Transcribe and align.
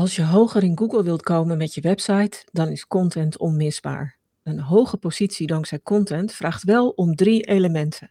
Als 0.00 0.16
je 0.16 0.24
hoger 0.24 0.62
in 0.62 0.78
Google 0.78 1.02
wilt 1.02 1.22
komen 1.22 1.58
met 1.58 1.74
je 1.74 1.80
website, 1.80 2.44
dan 2.52 2.68
is 2.68 2.86
content 2.86 3.38
onmisbaar. 3.38 4.16
Een 4.42 4.60
hoge 4.60 4.96
positie 4.96 5.46
dankzij 5.46 5.80
content 5.82 6.32
vraagt 6.32 6.64
wel 6.64 6.88
om 6.88 7.14
drie 7.14 7.42
elementen. 7.42 8.10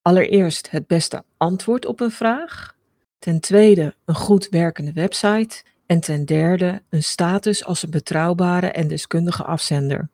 Allereerst 0.00 0.70
het 0.70 0.86
beste 0.86 1.24
antwoord 1.36 1.86
op 1.86 2.00
een 2.00 2.10
vraag. 2.10 2.76
Ten 3.18 3.40
tweede 3.40 3.94
een 4.04 4.14
goed 4.14 4.48
werkende 4.48 4.92
website. 4.92 5.64
En 5.86 6.00
ten 6.00 6.24
derde 6.24 6.82
een 6.88 7.02
status 7.02 7.64
als 7.64 7.82
een 7.82 7.90
betrouwbare 7.90 8.70
en 8.70 8.88
deskundige 8.88 9.44
afzender. 9.44 10.08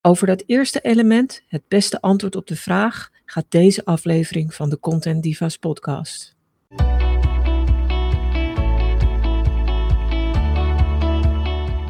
Over 0.00 0.26
dat 0.26 0.42
eerste 0.46 0.80
element, 0.80 1.42
het 1.46 1.62
beste 1.68 2.00
antwoord 2.00 2.36
op 2.36 2.46
de 2.46 2.56
vraag, 2.56 3.10
gaat 3.24 3.46
deze 3.48 3.84
aflevering 3.84 4.54
van 4.54 4.70
de 4.70 4.80
Content 4.80 5.22
Divas 5.22 5.56
podcast. 5.56 6.33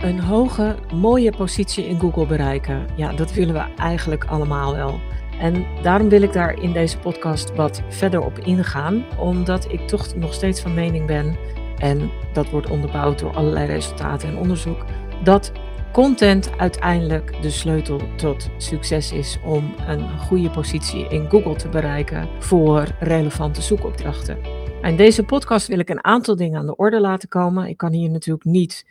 Een 0.04 0.21
hoge, 0.21 0.76
mooie 0.94 1.32
positie 1.36 1.85
in 1.85 2.00
Google 2.00 2.26
bereiken. 2.26 2.86
Ja, 2.96 3.13
dat 3.13 3.32
willen 3.32 3.54
we 3.54 3.75
eigenlijk 3.76 4.25
allemaal 4.25 4.75
wel. 4.75 5.00
En 5.40 5.67
daarom 5.82 6.08
wil 6.08 6.22
ik 6.22 6.32
daar 6.32 6.63
in 6.63 6.72
deze 6.72 6.99
podcast 6.99 7.54
wat 7.54 7.82
verder 7.89 8.21
op 8.21 8.39
ingaan, 8.39 9.04
omdat 9.18 9.72
ik 9.72 9.89
toch 9.89 10.14
nog 10.14 10.35
steeds 10.35 10.61
van 10.61 10.75
mening 10.75 11.07
ben, 11.07 11.36
en 11.79 12.11
dat 12.32 12.50
wordt 12.50 12.71
onderbouwd 12.71 13.18
door 13.18 13.35
allerlei 13.35 13.67
resultaten 13.67 14.29
en 14.29 14.36
onderzoek, 14.36 14.85
dat 15.22 15.53
content 15.93 16.50
uiteindelijk 16.58 17.43
de 17.43 17.50
sleutel 17.50 18.00
tot 18.16 18.50
succes 18.57 19.13
is 19.13 19.39
om 19.44 19.75
een 19.86 20.18
goede 20.18 20.50
positie 20.50 21.08
in 21.08 21.30
Google 21.30 21.57
te 21.57 21.68
bereiken 21.68 22.29
voor 22.39 22.86
relevante 22.99 23.63
zoekopdrachten. 23.63 24.39
In 24.82 24.96
deze 24.96 25.22
podcast 25.22 25.66
wil 25.66 25.79
ik 25.79 25.89
een 25.89 26.05
aantal 26.05 26.36
dingen 26.36 26.58
aan 26.58 26.66
de 26.66 26.77
orde 26.77 27.00
laten 27.00 27.29
komen. 27.29 27.68
Ik 27.68 27.77
kan 27.77 27.93
hier 27.93 28.11
natuurlijk 28.11 28.44
niet 28.44 28.85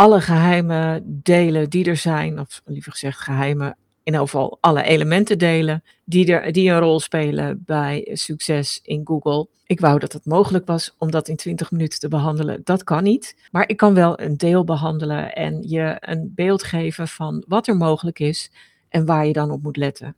alle 0.00 0.20
geheimen 0.20 1.02
delen 1.22 1.70
die 1.70 1.84
er 1.84 1.96
zijn, 1.96 2.38
of 2.38 2.62
liever 2.64 2.92
gezegd 2.92 3.20
geheimen, 3.20 3.76
in 4.02 4.14
geval 4.14 4.58
alle 4.60 4.82
elementen 4.82 5.38
delen 5.38 5.84
die, 6.04 6.32
er, 6.32 6.52
die 6.52 6.70
een 6.70 6.78
rol 6.78 7.00
spelen 7.00 7.62
bij 7.66 8.08
succes 8.12 8.80
in 8.82 9.00
Google. 9.04 9.48
Ik 9.66 9.80
wou 9.80 9.98
dat 9.98 10.12
het 10.12 10.24
mogelijk 10.24 10.66
was 10.66 10.94
om 10.98 11.10
dat 11.10 11.28
in 11.28 11.36
20 11.36 11.70
minuten 11.70 11.98
te 11.98 12.08
behandelen. 12.08 12.60
Dat 12.64 12.84
kan 12.84 13.02
niet. 13.02 13.36
Maar 13.50 13.68
ik 13.68 13.76
kan 13.76 13.94
wel 13.94 14.20
een 14.20 14.36
deel 14.36 14.64
behandelen 14.64 15.34
en 15.34 15.68
je 15.68 15.96
een 16.00 16.32
beeld 16.34 16.62
geven 16.62 17.08
van 17.08 17.44
wat 17.48 17.66
er 17.66 17.76
mogelijk 17.76 18.18
is 18.18 18.50
en 18.88 19.06
waar 19.06 19.26
je 19.26 19.32
dan 19.32 19.50
op 19.50 19.62
moet 19.62 19.76
letten. 19.76 20.16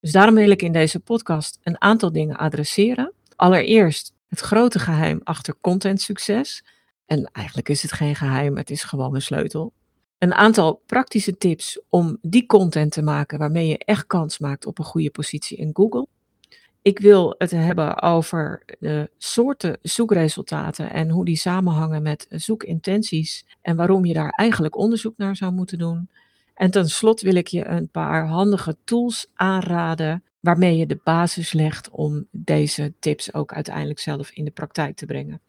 Dus 0.00 0.12
daarom 0.12 0.34
wil 0.34 0.50
ik 0.50 0.62
in 0.62 0.72
deze 0.72 1.00
podcast 1.00 1.58
een 1.62 1.80
aantal 1.80 2.12
dingen 2.12 2.36
adresseren. 2.36 3.12
Allereerst 3.36 4.12
het 4.28 4.40
grote 4.40 4.78
geheim 4.78 5.20
achter 5.24 5.54
content 5.60 6.00
succes. 6.00 6.62
En 7.06 7.30
eigenlijk 7.32 7.68
is 7.68 7.82
het 7.82 7.92
geen 7.92 8.14
geheim, 8.14 8.56
het 8.56 8.70
is 8.70 8.82
gewoon 8.82 9.14
een 9.14 9.22
sleutel. 9.22 9.72
Een 10.18 10.34
aantal 10.34 10.82
praktische 10.86 11.36
tips 11.36 11.80
om 11.88 12.18
die 12.20 12.46
content 12.46 12.92
te 12.92 13.02
maken 13.02 13.38
waarmee 13.38 13.68
je 13.68 13.78
echt 13.78 14.06
kans 14.06 14.38
maakt 14.38 14.66
op 14.66 14.78
een 14.78 14.84
goede 14.84 15.10
positie 15.10 15.56
in 15.56 15.70
Google. 15.72 16.06
Ik 16.82 16.98
wil 16.98 17.34
het 17.38 17.50
hebben 17.50 18.02
over 18.02 18.62
de 18.78 19.10
soorten 19.18 19.78
zoekresultaten 19.82 20.90
en 20.90 21.10
hoe 21.10 21.24
die 21.24 21.36
samenhangen 21.36 22.02
met 22.02 22.26
zoekintenties 22.28 23.46
en 23.62 23.76
waarom 23.76 24.04
je 24.04 24.14
daar 24.14 24.30
eigenlijk 24.30 24.76
onderzoek 24.76 25.16
naar 25.16 25.36
zou 25.36 25.52
moeten 25.52 25.78
doen. 25.78 26.08
En 26.54 26.70
tenslotte 26.70 27.24
wil 27.24 27.34
ik 27.34 27.48
je 27.48 27.66
een 27.66 27.88
paar 27.88 28.26
handige 28.26 28.76
tools 28.84 29.26
aanraden 29.34 30.22
waarmee 30.40 30.76
je 30.76 30.86
de 30.86 31.00
basis 31.04 31.52
legt 31.52 31.90
om 31.90 32.26
deze 32.30 32.94
tips 32.98 33.34
ook 33.34 33.52
uiteindelijk 33.52 33.98
zelf 33.98 34.30
in 34.30 34.44
de 34.44 34.50
praktijk 34.50 34.96
te 34.96 35.06
brengen. 35.06 35.40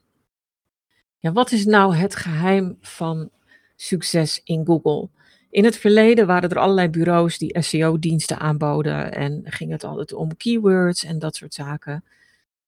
Ja, 1.25 1.31
wat 1.31 1.51
is 1.51 1.65
nou 1.65 1.95
het 1.95 2.15
geheim 2.15 2.77
van 2.81 3.29
succes 3.75 4.41
in 4.43 4.65
Google? 4.65 5.09
In 5.49 5.63
het 5.63 5.77
verleden 5.77 6.27
waren 6.27 6.49
er 6.49 6.57
allerlei 6.57 6.89
bureaus 6.89 7.37
die 7.37 7.61
SEO-diensten 7.61 8.39
aanboden 8.39 9.13
en 9.13 9.41
ging 9.45 9.71
het 9.71 9.83
altijd 9.83 10.13
om 10.13 10.37
keywords 10.37 11.03
en 11.03 11.19
dat 11.19 11.35
soort 11.35 11.53
zaken. 11.53 12.03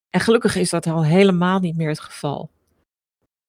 En 0.09 0.19
gelukkig 0.19 0.55
is 0.55 0.69
dat 0.69 0.87
al 0.87 1.03
helemaal 1.03 1.59
niet 1.59 1.77
meer 1.77 1.89
het 1.89 1.99
geval. 1.99 2.49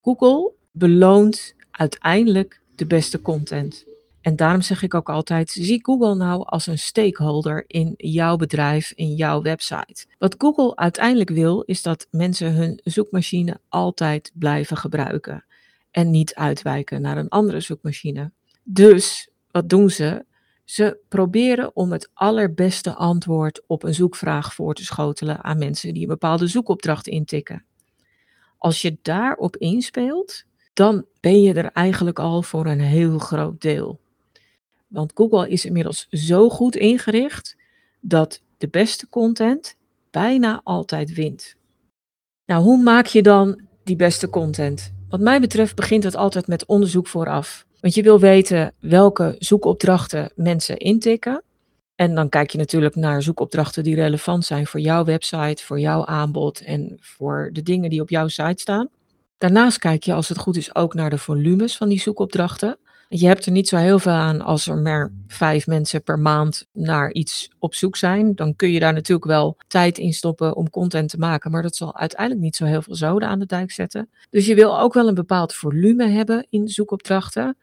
Google 0.03 0.53
beloont 0.71 1.55
uiteindelijk 1.71 2.61
de 2.75 2.87
beste 2.87 3.23
content. 3.23 3.85
En 4.21 4.37
daarom 4.37 4.61
zeg 4.61 4.83
ik 4.83 4.95
ook 4.95 5.09
altijd: 5.09 5.51
zie 5.51 5.85
Google 5.85 6.15
nou 6.15 6.45
als 6.47 6.67
een 6.67 6.79
stakeholder 6.79 7.65
in 7.67 7.95
jouw 7.97 8.37
bedrijf, 8.37 8.93
in 8.95 9.15
jouw 9.15 9.43
website. 9.43 10.07
Wat 10.19 10.35
Google 10.39 10.77
uiteindelijk 10.77 11.31
wil, 11.31 11.63
is 11.63 11.83
dat 11.83 12.07
mensen 12.11 12.55
hun 12.55 12.81
zoekmachine 12.85 13.61
altijd 13.69 14.33
blijven 14.35 14.77
gebruiken 14.77 15.45
en 15.91 16.11
niet 16.11 16.35
uitwijken 16.35 17.01
naar 17.01 17.17
een 17.17 17.29
andere 17.29 17.61
zoekmachine. 17.61 18.33
Dus 18.63 19.29
wat 19.51 19.69
doen 19.69 19.91
ze? 19.91 20.27
Ze 20.65 20.99
proberen 21.09 21.77
om 21.77 21.93
het 21.93 22.11
allerbeste 22.15 22.95
antwoord 22.95 23.63
op 23.67 23.83
een 23.83 23.95
zoekvraag 23.95 24.55
voor 24.55 24.75
te 24.75 24.85
schotelen 24.85 25.45
aan 25.45 25.59
mensen 25.59 25.95
die 25.95 26.03
een 26.03 26.09
bepaalde 26.09 26.47
zoekopdracht 26.47 27.07
intikken. 27.07 27.65
Als 28.59 28.83
je 28.83 28.99
daarop 29.03 29.57
inspeelt, 29.57 30.45
dan 30.73 31.05
ben 31.21 31.43
je 31.43 31.55
er 31.55 31.73
eigenlijk 31.73 32.19
al 32.19 32.43
voor 32.43 32.67
een 32.67 32.81
heel 32.81 33.19
groot 33.19 33.61
deel. 33.61 34.01
Want 34.89 35.13
Google 35.15 35.49
is 35.49 35.65
inmiddels 35.65 36.07
zo 36.11 36.49
goed 36.49 36.77
ingericht 36.77 37.57
dat 38.01 38.43
de 38.59 38.69
beste 38.69 39.09
content 39.09 39.77
bijna 40.11 40.61
altijd 40.65 41.15
wint. 41.15 41.57
Nou, 42.47 42.63
hoe 42.63 42.83
maak 42.83 43.07
je 43.07 43.23
dan 43.23 43.61
die 43.85 43.97
beste 43.97 44.31
content? 44.31 44.93
Wat 45.09 45.21
mij 45.21 45.41
betreft 45.41 45.75
begint 45.75 46.05
het 46.05 46.17
altijd 46.17 46.47
met 46.47 46.67
onderzoek 46.67 47.07
vooraf. 47.07 47.67
Want 47.81 47.95
je 47.95 48.03
wil 48.03 48.21
weten 48.21 48.75
welke 48.81 49.37
zoekopdrachten 49.39 50.33
mensen 50.35 50.77
intikken. 50.77 51.43
En 51.95 52.15
dan 52.15 52.29
kijk 52.29 52.51
je 52.51 52.59
natuurlijk 52.59 52.95
naar 52.95 53.23
zoekopdrachten 53.23 53.83
die 53.83 53.95
relevant 53.95 54.45
zijn 54.45 54.67
voor 54.67 54.81
jouw 54.81 55.05
website, 55.05 55.65
voor 55.65 55.81
jouw 55.81 56.05
aanbod 56.05 56.61
en 56.61 56.97
voor 57.01 57.51
de 57.53 57.63
dingen 57.63 57.91
die 57.91 58.01
op 58.01 58.11
jouw 58.11 58.29
site 58.29 58.61
staan. 58.61 58.89
Daarnaast 59.39 59.79
kijk 59.79 60.03
je, 60.03 60.13
als 60.13 60.29
het 60.29 60.39
goed 60.39 60.57
is, 60.57 60.75
ook 60.75 60.95
naar 60.95 61.11
de 61.11 61.19
volumes 61.19 61.77
van 61.77 61.89
die 61.89 62.01
zoekopdrachten. 62.01 62.79
Je 63.11 63.27
hebt 63.27 63.47
er 63.47 63.53
niet 63.53 63.69
zo 63.69 63.77
heel 63.77 63.99
veel 63.99 64.13
aan 64.13 64.41
als 64.41 64.67
er 64.67 64.77
maar 64.77 65.13
vijf 65.27 65.67
mensen 65.67 66.03
per 66.03 66.19
maand 66.19 66.67
naar 66.73 67.13
iets 67.13 67.51
op 67.59 67.75
zoek 67.75 67.97
zijn. 67.97 68.35
Dan 68.35 68.57
kun 68.57 68.71
je 68.71 68.81
daar 68.81 68.93
natuurlijk 68.93 69.27
wel 69.27 69.57
tijd 69.69 69.99
in 69.99 70.13
stoppen 70.13 70.57
om 70.57 70.71
content 70.71 71.11
te 71.11 71.19
maken. 71.19 71.51
Maar 71.51 71.63
dat 71.63 71.77
zal 71.77 71.97
uiteindelijk 71.97 72.41
niet 72.41 72.57
zo 72.57 72.65
heel 72.65 72.83
veel 72.83 72.95
zoden 72.95 73.29
aan 73.29 73.39
de 73.39 73.47
dijk 73.47 73.71
zetten. 73.71 74.11
Dus 74.31 74.47
je 74.47 74.55
wil 74.55 74.81
ook 74.81 74.95
wel 74.95 75.09
een 75.09 75.15
bepaald 75.15 75.55
volume 75.55 76.09
hebben 76.09 76.47
in 76.51 76.69
zoekopdrachten. 76.69 77.57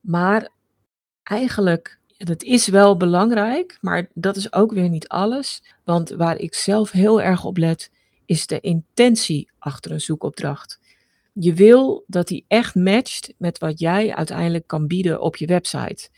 Maar 0.00 0.48
eigenlijk, 1.22 1.98
dat 2.16 2.42
is 2.42 2.68
wel 2.68 2.96
belangrijk. 2.96 3.78
Maar 3.80 4.08
dat 4.14 4.36
is 4.36 4.52
ook 4.52 4.72
weer 4.72 4.88
niet 4.88 5.08
alles. 5.08 5.62
Want 5.84 6.10
waar 6.10 6.38
ik 6.38 6.54
zelf 6.54 6.90
heel 6.90 7.22
erg 7.22 7.44
op 7.44 7.56
let, 7.56 7.90
is 8.24 8.46
de 8.46 8.60
intentie 8.60 9.50
achter 9.58 9.90
een 9.90 10.00
zoekopdracht. 10.00 10.80
Je 11.38 11.54
wil 11.54 12.04
dat 12.06 12.28
die 12.28 12.44
echt 12.48 12.74
matcht 12.74 13.34
met 13.38 13.58
wat 13.58 13.78
jij 13.78 14.14
uiteindelijk 14.14 14.66
kan 14.66 14.86
bieden 14.86 15.20
op 15.20 15.36
je 15.36 15.46
website. 15.46 16.08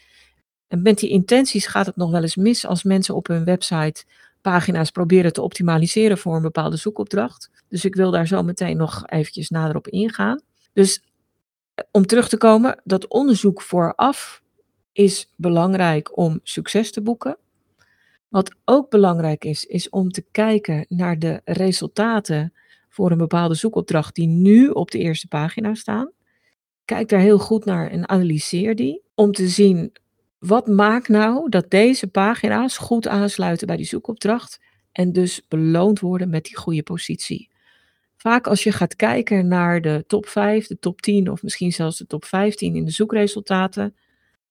En 0.68 0.82
met 0.82 0.98
die 0.98 1.10
intenties 1.10 1.66
gaat 1.66 1.86
het 1.86 1.96
nog 1.96 2.10
wel 2.10 2.22
eens 2.22 2.36
mis 2.36 2.66
als 2.66 2.82
mensen 2.82 3.14
op 3.14 3.26
hun 3.26 3.44
website 3.44 4.04
pagina's 4.40 4.90
proberen 4.90 5.32
te 5.32 5.42
optimaliseren 5.42 6.18
voor 6.18 6.36
een 6.36 6.42
bepaalde 6.42 6.76
zoekopdracht. 6.76 7.50
Dus 7.68 7.84
ik 7.84 7.94
wil 7.94 8.10
daar 8.10 8.26
zo 8.26 8.42
meteen 8.42 8.76
nog 8.76 9.06
eventjes 9.06 9.48
nader 9.48 9.76
op 9.76 9.88
ingaan. 9.88 10.40
Dus 10.72 11.02
eh, 11.74 11.84
om 11.90 12.06
terug 12.06 12.28
te 12.28 12.36
komen, 12.36 12.80
dat 12.84 13.08
onderzoek 13.08 13.62
vooraf 13.62 14.42
is 14.92 15.32
belangrijk 15.36 16.16
om 16.16 16.40
succes 16.42 16.92
te 16.92 17.02
boeken. 17.02 17.38
Wat 18.28 18.54
ook 18.64 18.90
belangrijk 18.90 19.44
is, 19.44 19.64
is 19.64 19.88
om 19.88 20.10
te 20.10 20.24
kijken 20.30 20.86
naar 20.88 21.18
de 21.18 21.40
resultaten 21.44 22.52
voor 22.98 23.10
een 23.10 23.18
bepaalde 23.18 23.54
zoekopdracht 23.54 24.14
die 24.14 24.26
nu 24.26 24.68
op 24.68 24.90
de 24.90 24.98
eerste 24.98 25.28
pagina 25.28 25.74
staan. 25.74 26.12
Kijk 26.84 27.08
daar 27.08 27.20
heel 27.20 27.38
goed 27.38 27.64
naar 27.64 27.90
en 27.90 28.08
analyseer 28.08 28.74
die 28.74 29.02
om 29.14 29.32
te 29.32 29.48
zien 29.48 29.92
wat 30.38 30.66
maakt 30.66 31.08
nou 31.08 31.48
dat 31.48 31.70
deze 31.70 32.06
pagina's 32.06 32.78
goed 32.78 33.08
aansluiten 33.08 33.66
bij 33.66 33.76
die 33.76 33.86
zoekopdracht 33.86 34.60
en 34.92 35.12
dus 35.12 35.42
beloond 35.48 36.00
worden 36.00 36.30
met 36.30 36.44
die 36.44 36.56
goede 36.56 36.82
positie. 36.82 37.50
Vaak 38.16 38.46
als 38.46 38.62
je 38.62 38.72
gaat 38.72 38.96
kijken 38.96 39.48
naar 39.48 39.80
de 39.80 40.04
top 40.06 40.26
5, 40.26 40.66
de 40.66 40.78
top 40.78 41.00
10 41.00 41.30
of 41.30 41.42
misschien 41.42 41.72
zelfs 41.72 41.98
de 41.98 42.06
top 42.06 42.24
15 42.24 42.76
in 42.76 42.84
de 42.84 42.90
zoekresultaten, 42.90 43.96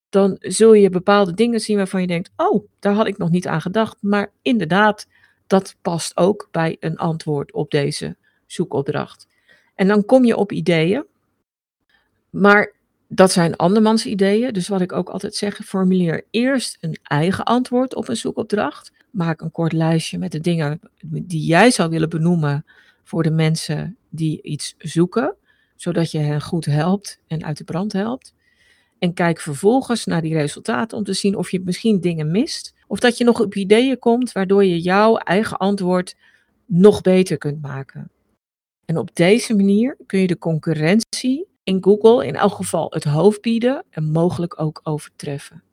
dan 0.10 0.36
zul 0.40 0.74
je 0.74 0.90
bepaalde 0.90 1.34
dingen 1.34 1.60
zien 1.60 1.78
waarvan 1.78 2.02
je 2.02 2.08
denkt: 2.08 2.32
Oh, 2.36 2.68
daar 2.80 2.94
had 2.94 3.08
ik 3.08 3.18
nog 3.18 3.30
niet 3.30 3.48
aan 3.48 3.62
gedacht. 3.62 3.98
Maar 4.02 4.32
inderdaad, 4.42 5.08
dat 5.48 5.76
past 5.82 6.18
ook 6.18 6.48
bij 6.52 6.78
een 6.80 6.98
antwoord 6.98 7.54
op 7.54 7.72
deze 7.72 8.18
zoekopdracht. 8.48 9.28
En 9.76 9.88
dan 9.88 10.06
kom 10.06 10.26
je 10.26 10.38
op 10.38 10.52
ideeën. 10.52 11.06
Maar 12.30 12.74
dat 13.08 13.32
zijn 13.32 13.56
andermans 13.56 14.06
ideeën. 14.06 14.54
Dus 14.54 14.68
wat 14.68 14.82
ik 14.82 14.92
ook 14.92 15.10
altijd 15.10 15.36
zeg, 15.36 15.60
formuleer 15.66 16.26
eerst 16.32 16.78
een 16.80 16.98
eigen 17.04 17.46
antwoord 17.46 17.96
op 17.96 18.08
een 18.08 18.18
zoekopdracht. 18.18 18.92
Maak 19.12 19.42
een 19.42 19.52
kort 19.52 19.72
lijstje 19.72 20.18
met 20.18 20.32
de 20.32 20.40
dingen 20.40 20.80
die 21.02 21.46
jij 21.46 21.72
zou 21.72 21.90
willen 21.90 22.10
benoemen 22.10 22.66
voor 23.04 23.24
de 23.24 23.32
mensen 23.32 23.98
die 24.10 24.42
iets 24.42 24.76
zoeken. 24.78 25.36
zodat 25.76 26.12
je 26.12 26.18
hen 26.18 26.42
goed 26.42 26.66
helpt 26.66 27.20
en 27.28 27.44
uit 27.44 27.58
de 27.58 27.64
brand 27.64 27.94
helpt. 27.94 28.34
En 29.00 29.14
kijk 29.14 29.40
vervolgens 29.40 30.06
naar 30.06 30.22
die 30.22 30.34
resultaten 30.34 30.98
om 30.98 31.04
te 31.04 31.14
zien 31.14 31.36
of 31.36 31.52
je 31.52 31.62
misschien 31.62 32.02
dingen 32.02 32.32
mist. 32.32 32.74
Of 32.88 33.00
dat 33.00 33.18
je 33.18 33.24
nog 33.24 33.40
op 33.40 33.56
ideeën 33.56 34.00
komt 34.00 34.32
waardoor 34.32 34.66
je 34.66 34.82
jouw 34.82 35.18
eigen 35.18 35.58
antwoord 35.58 36.16
nog 36.66 37.02
beter 37.02 37.38
kunt 37.38 37.62
maken. 37.62 38.10
En 38.88 38.98
op 38.98 39.16
deze 39.16 39.56
manier 39.56 39.98
kun 40.06 40.20
je 40.20 40.28
de 40.28 40.38
concurrentie 40.38 41.48
in 41.64 41.84
Google 41.84 42.26
in 42.26 42.36
elk 42.36 42.54
geval 42.54 42.88
het 42.90 43.04
hoofd 43.04 43.42
bieden 43.42 43.86
en 43.90 44.12
mogelijk 44.12 44.62
ook 44.62 44.80
overtreffen. 44.84 45.64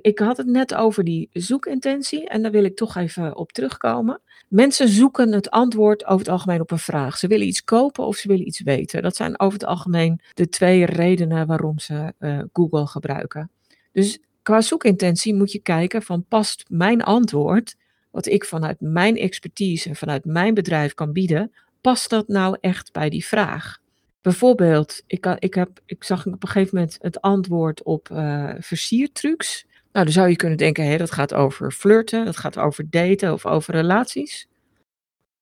Ik 0.00 0.18
had 0.18 0.36
het 0.36 0.46
net 0.46 0.74
over 0.74 1.04
die 1.04 1.28
zoekintentie 1.32 2.28
en 2.28 2.42
daar 2.42 2.50
wil 2.50 2.64
ik 2.64 2.76
toch 2.76 2.96
even 2.96 3.36
op 3.36 3.52
terugkomen. 3.52 4.20
Mensen 4.48 4.88
zoeken 4.88 5.32
het 5.32 5.50
antwoord 5.50 6.04
over 6.04 6.18
het 6.18 6.28
algemeen 6.28 6.60
op 6.60 6.70
een 6.70 6.78
vraag. 6.78 7.18
Ze 7.18 7.26
willen 7.26 7.46
iets 7.46 7.64
kopen 7.64 8.06
of 8.06 8.16
ze 8.16 8.28
willen 8.28 8.46
iets 8.46 8.62
weten. 8.62 9.02
Dat 9.02 9.16
zijn 9.16 9.40
over 9.40 9.58
het 9.58 9.68
algemeen 9.68 10.20
de 10.34 10.48
twee 10.48 10.84
redenen 10.84 11.46
waarom 11.46 11.78
ze 11.78 12.12
uh, 12.18 12.42
Google 12.52 12.86
gebruiken. 12.86 13.50
Dus 13.92 14.18
qua 14.42 14.60
zoekintentie 14.60 15.34
moet 15.34 15.52
je 15.52 15.58
kijken 15.58 16.02
van 16.02 16.24
past 16.28 16.64
mijn 16.68 17.02
antwoord, 17.02 17.76
wat 18.10 18.26
ik 18.26 18.44
vanuit 18.44 18.80
mijn 18.80 19.16
expertise 19.16 19.88
en 19.88 19.96
vanuit 19.96 20.24
mijn 20.24 20.54
bedrijf 20.54 20.94
kan 20.94 21.12
bieden, 21.12 21.52
past 21.80 22.10
dat 22.10 22.28
nou 22.28 22.56
echt 22.60 22.92
bij 22.92 23.08
die 23.08 23.26
vraag? 23.26 23.78
Bijvoorbeeld, 24.22 25.02
ik, 25.06 25.26
ik, 25.38 25.54
heb, 25.54 25.80
ik 25.86 26.04
zag 26.04 26.26
op 26.26 26.42
een 26.42 26.48
gegeven 26.48 26.74
moment 26.76 26.98
het 27.00 27.20
antwoord 27.20 27.82
op 27.82 28.08
uh, 28.12 28.54
versiertrucs. 28.58 29.66
Nou, 29.92 30.04
dan 30.04 30.14
zou 30.14 30.28
je 30.28 30.36
kunnen 30.36 30.58
denken, 30.58 30.84
hé, 30.84 30.96
dat 30.96 31.10
gaat 31.10 31.34
over 31.34 31.72
flirten, 31.72 32.24
dat 32.24 32.36
gaat 32.36 32.58
over 32.58 32.90
daten 32.90 33.32
of 33.32 33.46
over 33.46 33.74
relaties. 33.74 34.48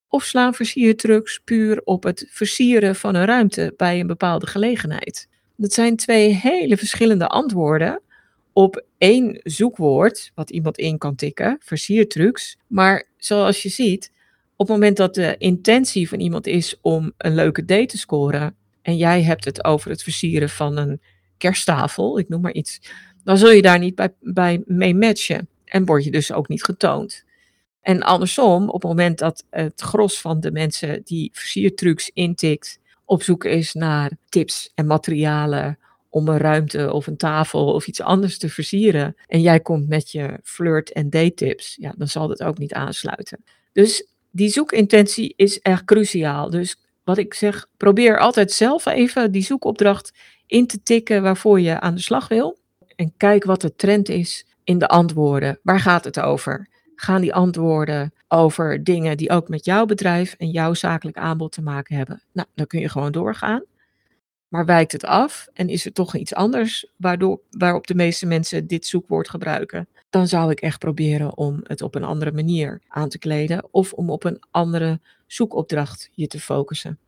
Of 0.07 0.23
slaan 0.23 0.53
versiertrucs 0.53 1.39
puur 1.39 1.81
op 1.83 2.03
het 2.03 2.27
versieren 2.29 2.95
van 2.95 3.15
een 3.15 3.25
ruimte 3.25 3.73
bij 3.77 3.99
een 3.99 4.07
bepaalde 4.07 4.47
gelegenheid. 4.47 5.27
Dat 5.55 5.73
zijn 5.73 5.95
twee 5.95 6.33
hele 6.33 6.77
verschillende 6.77 7.27
antwoorden 7.27 8.01
op 8.53 8.85
één 8.97 9.39
zoekwoord, 9.43 10.31
wat 10.35 10.49
iemand 10.49 10.77
in 10.77 10.97
kan 10.97 11.15
tikken, 11.15 11.57
versiertrucs. 11.59 12.57
Maar 12.67 13.07
zoals 13.17 13.63
je 13.63 13.69
ziet, 13.69 14.11
op 14.59 14.67
het 14.67 14.75
moment 14.75 14.97
dat 14.97 15.15
de 15.15 15.35
intentie 15.37 16.09
van 16.09 16.19
iemand 16.19 16.47
is 16.47 16.77
om 16.81 17.13
een 17.17 17.35
leuke 17.35 17.65
date 17.65 17.85
te 17.85 17.97
scoren, 17.97 18.55
en 18.81 18.97
jij 18.97 19.23
hebt 19.23 19.45
het 19.45 19.63
over 19.63 19.89
het 19.89 20.03
versieren 20.03 20.49
van 20.49 20.77
een 20.77 21.01
kersttafel, 21.37 22.19
ik 22.19 22.29
noem 22.29 22.41
maar 22.41 22.53
iets, 22.53 22.81
dan 23.23 23.37
zul 23.37 23.51
je 23.51 23.61
daar 23.61 23.79
niet 23.79 23.95
bij, 23.95 24.13
bij 24.19 24.63
mee 24.65 24.95
matchen. 24.95 25.47
En 25.65 25.85
word 25.85 26.03
je 26.03 26.11
dus 26.11 26.31
ook 26.31 26.47
niet 26.47 26.63
getoond. 26.63 27.23
En 27.81 28.01
andersom, 28.01 28.69
op 28.69 28.81
het 28.81 28.91
moment 28.91 29.17
dat 29.17 29.45
het 29.49 29.81
gros 29.81 30.21
van 30.21 30.39
de 30.39 30.51
mensen 30.51 31.01
die 31.03 31.29
versiertrucs 31.33 32.11
intikt, 32.13 32.79
op 33.05 33.23
zoek 33.23 33.45
is 33.45 33.73
naar 33.73 34.11
tips 34.29 34.71
en 34.75 34.85
materialen 34.85 35.79
om 36.09 36.27
een 36.27 36.37
ruimte 36.37 36.93
of 36.93 37.07
een 37.07 37.17
tafel 37.17 37.73
of 37.73 37.87
iets 37.87 38.01
anders 38.01 38.37
te 38.37 38.49
versieren. 38.49 39.15
En 39.27 39.41
jij 39.41 39.59
komt 39.59 39.87
met 39.87 40.11
je 40.11 40.39
flirt- 40.43 40.91
en 40.91 41.09
date 41.09 41.33
tips, 41.33 41.75
ja, 41.79 41.93
dan 41.97 42.07
zal 42.07 42.27
dat 42.27 42.43
ook 42.43 42.57
niet 42.57 42.73
aansluiten. 42.73 43.43
Dus 43.71 44.07
die 44.31 44.49
zoekintentie 44.49 45.33
is 45.35 45.59
echt 45.59 45.85
cruciaal. 45.85 46.49
Dus 46.49 46.77
wat 47.03 47.17
ik 47.17 47.33
zeg, 47.33 47.67
probeer 47.77 48.19
altijd 48.19 48.51
zelf 48.51 48.85
even 48.85 49.31
die 49.31 49.43
zoekopdracht 49.43 50.13
in 50.47 50.67
te 50.67 50.83
tikken 50.83 51.21
waarvoor 51.21 51.59
je 51.59 51.79
aan 51.79 51.95
de 51.95 52.01
slag 52.01 52.27
wil. 52.27 52.57
En 52.95 53.13
kijk 53.17 53.43
wat 53.43 53.61
de 53.61 53.75
trend 53.75 54.09
is 54.09 54.45
in 54.63 54.77
de 54.77 54.87
antwoorden. 54.87 55.59
Waar 55.63 55.79
gaat 55.79 56.03
het 56.03 56.19
over? 56.19 56.67
Gaan 56.95 57.21
die 57.21 57.33
antwoorden 57.33 58.13
over 58.27 58.83
dingen 58.83 59.17
die 59.17 59.29
ook 59.29 59.47
met 59.47 59.65
jouw 59.65 59.85
bedrijf 59.85 60.33
en 60.37 60.49
jouw 60.49 60.73
zakelijk 60.73 61.17
aanbod 61.17 61.51
te 61.51 61.61
maken 61.61 61.95
hebben? 61.95 62.23
Nou, 62.33 62.47
dan 62.55 62.67
kun 62.67 62.79
je 62.79 62.89
gewoon 62.89 63.11
doorgaan. 63.11 63.63
Maar 64.49 64.65
wijkt 64.65 64.91
het 64.91 65.03
af 65.03 65.47
en 65.53 65.69
is 65.69 65.85
er 65.85 65.93
toch 65.93 66.15
iets 66.15 66.33
anders 66.33 66.91
waardoor, 66.95 67.41
waarop 67.49 67.87
de 67.87 67.95
meeste 67.95 68.25
mensen 68.25 68.67
dit 68.67 68.85
zoekwoord 68.85 69.29
gebruiken? 69.29 69.87
Dan 70.09 70.27
zou 70.27 70.51
ik 70.51 70.61
echt 70.61 70.79
proberen 70.79 71.37
om 71.37 71.59
het 71.63 71.81
op 71.81 71.95
een 71.95 72.03
andere 72.03 72.31
manier 72.31 72.81
aan 72.87 73.09
te 73.09 73.19
kleden 73.19 73.67
of 73.71 73.93
om 73.93 74.09
op 74.09 74.23
een 74.23 74.41
andere 74.51 74.99
zoekopdracht 75.27 76.09
je 76.11 76.27
te 76.27 76.39
focussen. 76.39 76.99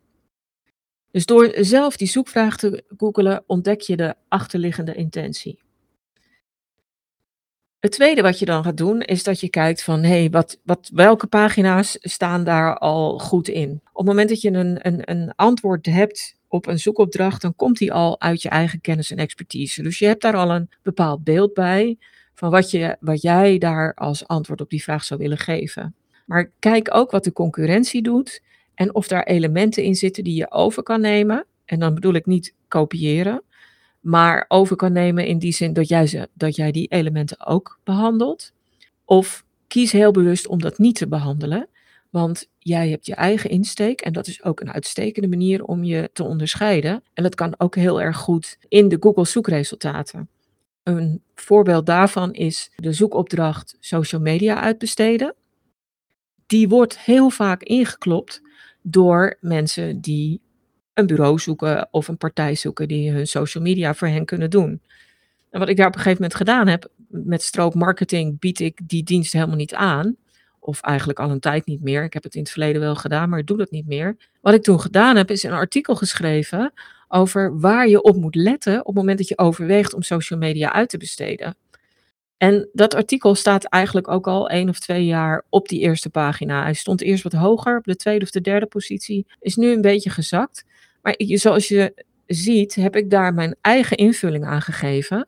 Dus 1.11 1.25
door 1.25 1.51
zelf 1.55 1.97
die 1.97 2.07
zoekvraag 2.07 2.57
te 2.57 2.83
googelen, 2.97 3.43
ontdek 3.47 3.81
je 3.81 3.95
de 3.95 4.15
achterliggende 4.27 4.93
intentie. 4.93 5.59
Het 7.79 7.91
tweede 7.91 8.21
wat 8.21 8.39
je 8.39 8.45
dan 8.45 8.63
gaat 8.63 8.77
doen, 8.77 9.01
is 9.01 9.23
dat 9.23 9.39
je 9.39 9.49
kijkt 9.49 9.83
van, 9.83 10.03
hey, 10.03 10.29
wat, 10.29 10.59
wat, 10.63 10.89
welke 10.93 11.27
pagina's 11.27 11.97
staan 11.99 12.43
daar 12.43 12.77
al 12.77 13.19
goed 13.19 13.47
in? 13.47 13.81
Op 13.91 13.97
het 13.97 14.05
moment 14.05 14.29
dat 14.29 14.41
je 14.41 14.51
een, 14.51 14.87
een, 14.87 15.11
een 15.11 15.33
antwoord 15.35 15.85
hebt 15.85 16.35
op 16.51 16.67
een 16.67 16.79
zoekopdracht, 16.79 17.41
dan 17.41 17.55
komt 17.55 17.77
die 17.77 17.93
al 17.93 18.21
uit 18.21 18.41
je 18.41 18.49
eigen 18.49 18.81
kennis 18.81 19.11
en 19.11 19.17
expertise. 19.17 19.83
Dus 19.83 19.99
je 19.99 20.05
hebt 20.05 20.21
daar 20.21 20.35
al 20.35 20.51
een 20.51 20.69
bepaald 20.81 21.23
beeld 21.23 21.53
bij 21.53 21.97
van 22.33 22.49
wat, 22.49 22.71
je, 22.71 22.97
wat 22.99 23.21
jij 23.21 23.57
daar 23.57 23.93
als 23.93 24.27
antwoord 24.27 24.61
op 24.61 24.69
die 24.69 24.83
vraag 24.83 25.03
zou 25.03 25.19
willen 25.19 25.37
geven. 25.37 25.95
Maar 26.25 26.51
kijk 26.59 26.95
ook 26.95 27.11
wat 27.11 27.23
de 27.23 27.33
concurrentie 27.33 28.01
doet 28.01 28.41
en 28.75 28.95
of 28.95 29.07
daar 29.07 29.23
elementen 29.23 29.83
in 29.83 29.95
zitten 29.95 30.23
die 30.23 30.35
je 30.35 30.51
over 30.51 30.83
kan 30.83 31.01
nemen. 31.01 31.45
En 31.65 31.79
dan 31.79 31.93
bedoel 31.93 32.13
ik 32.13 32.25
niet 32.25 32.53
kopiëren, 32.67 33.43
maar 33.99 34.45
over 34.47 34.75
kan 34.75 34.91
nemen 34.91 35.25
in 35.25 35.39
die 35.39 35.53
zin 35.53 35.73
dat 35.73 35.87
jij, 35.87 36.07
ze, 36.07 36.29
dat 36.33 36.55
jij 36.55 36.71
die 36.71 36.87
elementen 36.87 37.45
ook 37.45 37.79
behandelt. 37.83 38.53
Of 39.05 39.45
kies 39.67 39.91
heel 39.91 40.11
bewust 40.11 40.47
om 40.47 40.61
dat 40.61 40.77
niet 40.77 40.95
te 40.95 41.07
behandelen, 41.07 41.67
want 42.11 42.49
jij 42.57 42.89
hebt 42.89 43.05
je 43.05 43.15
eigen 43.15 43.49
insteek 43.49 44.01
en 44.01 44.13
dat 44.13 44.27
is 44.27 44.43
ook 44.43 44.59
een 44.59 44.71
uitstekende 44.71 45.27
manier 45.27 45.63
om 45.63 45.83
je 45.83 46.09
te 46.13 46.23
onderscheiden. 46.23 47.03
En 47.13 47.23
dat 47.23 47.35
kan 47.35 47.53
ook 47.57 47.75
heel 47.75 48.01
erg 48.01 48.17
goed 48.17 48.57
in 48.67 48.87
de 48.87 48.97
Google 48.99 49.25
zoekresultaten. 49.25 50.29
Een 50.83 51.23
voorbeeld 51.35 51.85
daarvan 51.85 52.33
is 52.33 52.71
de 52.75 52.93
zoekopdracht 52.93 53.77
social 53.79 54.21
media 54.21 54.61
uitbesteden. 54.61 55.35
Die 56.45 56.69
wordt 56.69 56.99
heel 56.99 57.29
vaak 57.29 57.63
ingeklopt 57.63 58.41
door 58.81 59.37
mensen 59.39 60.01
die 60.01 60.41
een 60.93 61.07
bureau 61.07 61.39
zoeken 61.39 61.87
of 61.91 62.07
een 62.07 62.17
partij 62.17 62.55
zoeken 62.55 62.87
die 62.87 63.11
hun 63.11 63.27
social 63.27 63.63
media 63.63 63.93
voor 63.93 64.07
hen 64.07 64.25
kunnen 64.25 64.49
doen. 64.49 64.81
En 65.49 65.59
wat 65.59 65.69
ik 65.69 65.77
daar 65.77 65.87
op 65.87 65.95
een 65.95 66.01
gegeven 66.01 66.21
moment 66.21 66.39
gedaan 66.39 66.67
heb, 66.67 66.91
met 67.07 67.41
stroop 67.41 67.73
marketing 67.73 68.39
bied 68.39 68.59
ik 68.59 68.79
die 68.83 69.03
dienst 69.03 69.33
helemaal 69.33 69.55
niet 69.55 69.73
aan. 69.73 70.15
Of 70.63 70.81
eigenlijk 70.81 71.19
al 71.19 71.29
een 71.29 71.39
tijd 71.39 71.65
niet 71.65 71.81
meer. 71.81 72.03
Ik 72.03 72.13
heb 72.13 72.23
het 72.23 72.35
in 72.35 72.41
het 72.41 72.51
verleden 72.51 72.81
wel 72.81 72.95
gedaan, 72.95 73.29
maar 73.29 73.39
ik 73.39 73.47
doe 73.47 73.57
dat 73.57 73.71
niet 73.71 73.87
meer. 73.87 74.17
Wat 74.41 74.53
ik 74.53 74.63
toen 74.63 74.79
gedaan 74.79 75.15
heb, 75.15 75.31
is 75.31 75.43
een 75.43 75.51
artikel 75.51 75.95
geschreven 75.95 76.73
over 77.07 77.59
waar 77.59 77.87
je 77.87 78.01
op 78.01 78.15
moet 78.15 78.35
letten 78.35 78.79
op 78.79 78.85
het 78.85 78.95
moment 78.95 79.17
dat 79.17 79.27
je 79.27 79.37
overweegt 79.37 79.93
om 79.93 80.01
social 80.01 80.39
media 80.39 80.73
uit 80.73 80.89
te 80.89 80.97
besteden. 80.97 81.55
En 82.37 82.69
dat 82.73 82.93
artikel 82.93 83.35
staat 83.35 83.63
eigenlijk 83.63 84.07
ook 84.07 84.27
al 84.27 84.49
één 84.49 84.69
of 84.69 84.79
twee 84.79 85.05
jaar 85.05 85.45
op 85.49 85.67
die 85.67 85.79
eerste 85.79 86.09
pagina. 86.09 86.63
Hij 86.63 86.73
stond 86.73 87.01
eerst 87.01 87.23
wat 87.23 87.33
hoger, 87.33 87.77
op 87.77 87.83
de 87.83 87.95
tweede 87.95 88.25
of 88.25 88.31
de 88.31 88.41
derde 88.41 88.65
positie, 88.65 89.25
is 89.39 89.55
nu 89.55 89.71
een 89.71 89.81
beetje 89.81 90.09
gezakt. 90.09 90.65
Maar 91.01 91.15
zoals 91.17 91.67
je 91.67 92.05
ziet, 92.25 92.75
heb 92.75 92.95
ik 92.95 93.09
daar 93.09 93.33
mijn 93.33 93.55
eigen 93.61 93.97
invulling 93.97 94.45
aan 94.45 94.61
gegeven. 94.61 95.27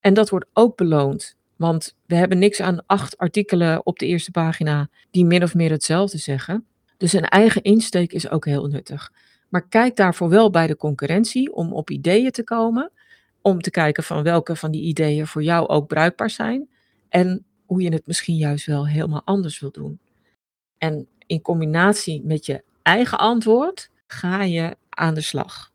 En 0.00 0.14
dat 0.14 0.30
wordt 0.30 0.46
ook 0.52 0.76
beloond. 0.76 1.36
Want 1.58 1.94
we 2.06 2.14
hebben 2.14 2.38
niks 2.38 2.60
aan 2.60 2.86
acht 2.86 3.18
artikelen 3.18 3.86
op 3.86 3.98
de 3.98 4.06
eerste 4.06 4.30
pagina 4.30 4.88
die 5.10 5.24
min 5.24 5.42
of 5.42 5.54
meer 5.54 5.70
hetzelfde 5.70 6.18
zeggen. 6.18 6.66
Dus 6.96 7.12
een 7.12 7.28
eigen 7.28 7.62
insteek 7.62 8.12
is 8.12 8.30
ook 8.30 8.44
heel 8.44 8.66
nuttig. 8.66 9.12
Maar 9.48 9.68
kijk 9.68 9.96
daarvoor 9.96 10.28
wel 10.28 10.50
bij 10.50 10.66
de 10.66 10.76
concurrentie 10.76 11.54
om 11.54 11.72
op 11.72 11.90
ideeën 11.90 12.30
te 12.30 12.44
komen. 12.44 12.90
Om 13.42 13.60
te 13.60 13.70
kijken 13.70 14.02
van 14.02 14.22
welke 14.22 14.56
van 14.56 14.70
die 14.70 14.82
ideeën 14.82 15.26
voor 15.26 15.42
jou 15.42 15.68
ook 15.68 15.86
bruikbaar 15.86 16.30
zijn. 16.30 16.68
En 17.08 17.44
hoe 17.66 17.82
je 17.82 17.92
het 17.92 18.06
misschien 18.06 18.36
juist 18.36 18.66
wel 18.66 18.86
helemaal 18.86 19.22
anders 19.24 19.60
wil 19.60 19.70
doen. 19.70 19.98
En 20.78 21.06
in 21.26 21.42
combinatie 21.42 22.22
met 22.24 22.46
je 22.46 22.62
eigen 22.82 23.18
antwoord 23.18 23.90
ga 24.06 24.42
je 24.42 24.76
aan 24.88 25.14
de 25.14 25.20
slag. 25.20 25.72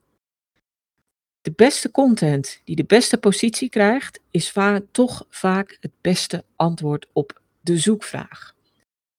De 1.43 1.51
beste 1.51 1.91
content 1.91 2.61
die 2.63 2.75
de 2.75 2.83
beste 2.83 3.17
positie 3.17 3.69
krijgt, 3.69 4.19
is 4.31 4.51
vaak, 4.51 4.83
toch 4.91 5.25
vaak 5.29 5.77
het 5.79 5.91
beste 6.01 6.43
antwoord 6.55 7.07
op 7.13 7.41
de 7.61 7.77
zoekvraag. 7.77 8.53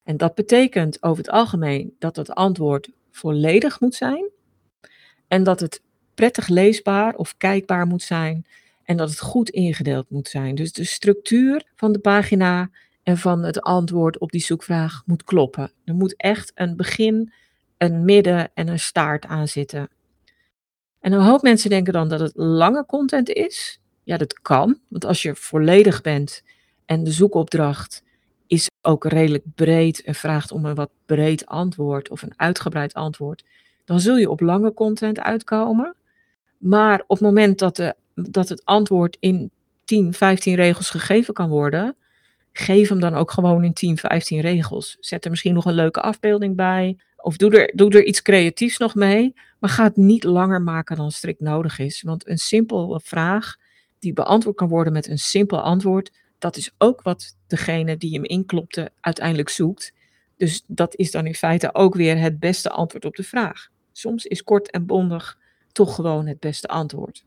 En 0.02 0.16
dat 0.16 0.34
betekent 0.34 1.02
over 1.02 1.18
het 1.18 1.30
algemeen 1.30 1.94
dat 1.98 2.16
het 2.16 2.30
antwoord 2.30 2.90
volledig 3.10 3.80
moet 3.80 3.94
zijn 3.94 4.30
en 5.28 5.42
dat 5.42 5.60
het 5.60 5.80
prettig 6.14 6.48
leesbaar 6.48 7.14
of 7.14 7.36
kijkbaar 7.36 7.86
moet 7.86 8.02
zijn 8.02 8.46
en 8.84 8.96
dat 8.96 9.10
het 9.10 9.20
goed 9.20 9.50
ingedeeld 9.50 10.10
moet 10.10 10.28
zijn. 10.28 10.54
Dus 10.54 10.72
de 10.72 10.84
structuur 10.84 11.66
van 11.76 11.92
de 11.92 11.98
pagina 11.98 12.70
en 13.02 13.18
van 13.18 13.42
het 13.42 13.60
antwoord 13.60 14.18
op 14.18 14.30
die 14.30 14.44
zoekvraag 14.44 15.02
moet 15.06 15.24
kloppen. 15.24 15.70
Er 15.84 15.94
moet 15.94 16.16
echt 16.16 16.52
een 16.54 16.76
begin, 16.76 17.32
een 17.78 18.04
midden 18.04 18.50
en 18.54 18.68
een 18.68 18.80
staart 18.80 19.26
aan 19.26 19.48
zitten. 19.48 19.88
En 21.04 21.12
een 21.12 21.20
hoop 21.20 21.42
mensen 21.42 21.70
denken 21.70 21.92
dan 21.92 22.08
dat 22.08 22.20
het 22.20 22.32
lange 22.34 22.86
content 22.86 23.28
is. 23.28 23.80
Ja, 24.04 24.16
dat 24.16 24.40
kan, 24.40 24.78
want 24.88 25.04
als 25.04 25.22
je 25.22 25.34
volledig 25.34 26.00
bent 26.00 26.42
en 26.84 27.04
de 27.04 27.10
zoekopdracht 27.10 28.02
is 28.46 28.70
ook 28.82 29.04
redelijk 29.04 29.44
breed 29.54 30.02
en 30.02 30.14
vraagt 30.14 30.52
om 30.52 30.64
een 30.64 30.74
wat 30.74 30.90
breed 31.06 31.46
antwoord 31.46 32.10
of 32.10 32.22
een 32.22 32.32
uitgebreid 32.36 32.94
antwoord, 32.94 33.44
dan 33.84 34.00
zul 34.00 34.16
je 34.16 34.30
op 34.30 34.40
lange 34.40 34.74
content 34.74 35.20
uitkomen. 35.20 35.94
Maar 36.58 37.00
op 37.06 37.18
het 37.18 37.26
moment 37.26 37.58
dat, 37.58 37.76
de, 37.76 37.94
dat 38.14 38.48
het 38.48 38.64
antwoord 38.64 39.16
in 39.20 39.50
10, 39.84 40.12
15 40.12 40.54
regels 40.54 40.90
gegeven 40.90 41.34
kan 41.34 41.48
worden, 41.48 41.96
geef 42.52 42.88
hem 42.88 43.00
dan 43.00 43.14
ook 43.14 43.30
gewoon 43.30 43.64
in 43.64 43.72
10, 43.72 43.96
15 43.96 44.40
regels. 44.40 44.96
Zet 45.00 45.24
er 45.24 45.30
misschien 45.30 45.54
nog 45.54 45.64
een 45.64 45.74
leuke 45.74 46.00
afbeelding 46.00 46.56
bij. 46.56 46.96
Of 47.24 47.36
doe 47.36 47.58
er, 47.58 47.76
doe 47.76 47.90
er 47.90 48.04
iets 48.04 48.22
creatiefs 48.22 48.78
nog 48.78 48.94
mee. 48.94 49.34
Maar 49.58 49.70
ga 49.70 49.84
het 49.84 49.96
niet 49.96 50.24
langer 50.24 50.62
maken 50.62 50.96
dan 50.96 51.10
strikt 51.10 51.40
nodig 51.40 51.78
is. 51.78 52.02
Want 52.02 52.28
een 52.28 52.38
simpele 52.38 53.00
vraag 53.00 53.56
die 53.98 54.12
beantwoord 54.12 54.56
kan 54.56 54.68
worden 54.68 54.92
met 54.92 55.08
een 55.08 55.18
simpel 55.18 55.60
antwoord, 55.60 56.12
dat 56.38 56.56
is 56.56 56.70
ook 56.78 57.02
wat 57.02 57.36
degene 57.46 57.96
die 57.96 58.14
hem 58.14 58.24
inklopte 58.24 58.92
uiteindelijk 59.00 59.48
zoekt. 59.48 59.92
Dus 60.36 60.64
dat 60.66 60.96
is 60.96 61.10
dan 61.10 61.26
in 61.26 61.34
feite 61.34 61.74
ook 61.74 61.94
weer 61.94 62.18
het 62.18 62.38
beste 62.38 62.70
antwoord 62.70 63.04
op 63.04 63.14
de 63.14 63.22
vraag. 63.22 63.68
Soms 63.92 64.24
is 64.24 64.42
kort 64.42 64.70
en 64.70 64.86
bondig 64.86 65.38
toch 65.72 65.94
gewoon 65.94 66.26
het 66.26 66.40
beste 66.40 66.68
antwoord. 66.68 67.24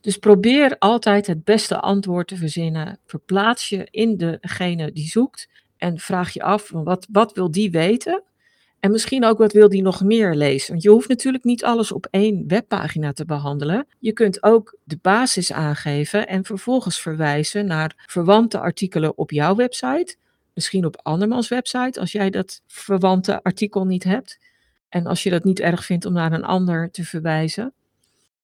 Dus 0.00 0.16
probeer 0.16 0.78
altijd 0.78 1.26
het 1.26 1.44
beste 1.44 1.80
antwoord 1.80 2.28
te 2.28 2.36
verzinnen. 2.36 2.98
Verplaats 3.06 3.68
je 3.68 3.88
in 3.90 4.16
degene 4.16 4.92
die 4.92 5.08
zoekt 5.08 5.48
en 5.80 5.98
vraag 5.98 6.32
je 6.32 6.42
af, 6.42 6.70
wat, 6.72 7.06
wat 7.12 7.32
wil 7.32 7.50
die 7.50 7.70
weten? 7.70 8.22
En 8.80 8.90
misschien 8.90 9.24
ook 9.24 9.38
wat 9.38 9.52
wil 9.52 9.68
die 9.68 9.82
nog 9.82 10.02
meer 10.02 10.34
lezen? 10.34 10.70
Want 10.70 10.82
je 10.82 10.90
hoeft 10.90 11.08
natuurlijk 11.08 11.44
niet 11.44 11.64
alles 11.64 11.92
op 11.92 12.06
één 12.10 12.48
webpagina 12.48 13.12
te 13.12 13.24
behandelen. 13.24 13.86
Je 13.98 14.12
kunt 14.12 14.42
ook 14.42 14.76
de 14.84 14.98
basis 15.02 15.52
aangeven 15.52 16.28
en 16.28 16.44
vervolgens 16.44 17.00
verwijzen 17.00 17.66
naar 17.66 18.04
verwante 18.06 18.58
artikelen 18.58 19.18
op 19.18 19.30
jouw 19.30 19.54
website. 19.54 20.16
Misschien 20.54 20.84
op 20.84 21.00
andermans 21.02 21.48
website 21.48 22.00
als 22.00 22.12
jij 22.12 22.30
dat 22.30 22.62
verwante 22.66 23.42
artikel 23.42 23.84
niet 23.84 24.04
hebt. 24.04 24.38
En 24.88 25.06
als 25.06 25.22
je 25.22 25.30
dat 25.30 25.44
niet 25.44 25.60
erg 25.60 25.84
vindt 25.84 26.04
om 26.04 26.12
naar 26.12 26.32
een 26.32 26.44
ander 26.44 26.90
te 26.90 27.04
verwijzen. 27.04 27.72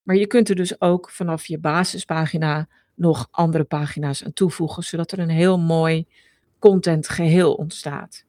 Maar 0.02 0.16
je 0.16 0.26
kunt 0.26 0.48
er 0.48 0.56
dus 0.56 0.80
ook 0.80 1.10
vanaf 1.10 1.46
je 1.46 1.58
basispagina 1.58 2.68
nog 2.94 3.28
andere 3.30 3.64
pagina's 3.64 4.24
aan 4.24 4.32
toevoegen, 4.32 4.82
zodat 4.82 5.12
er 5.12 5.18
een 5.18 5.28
heel 5.28 5.58
mooi 5.58 6.06
content 6.66 7.08
geheel 7.08 7.54
ontstaat. 7.54 8.24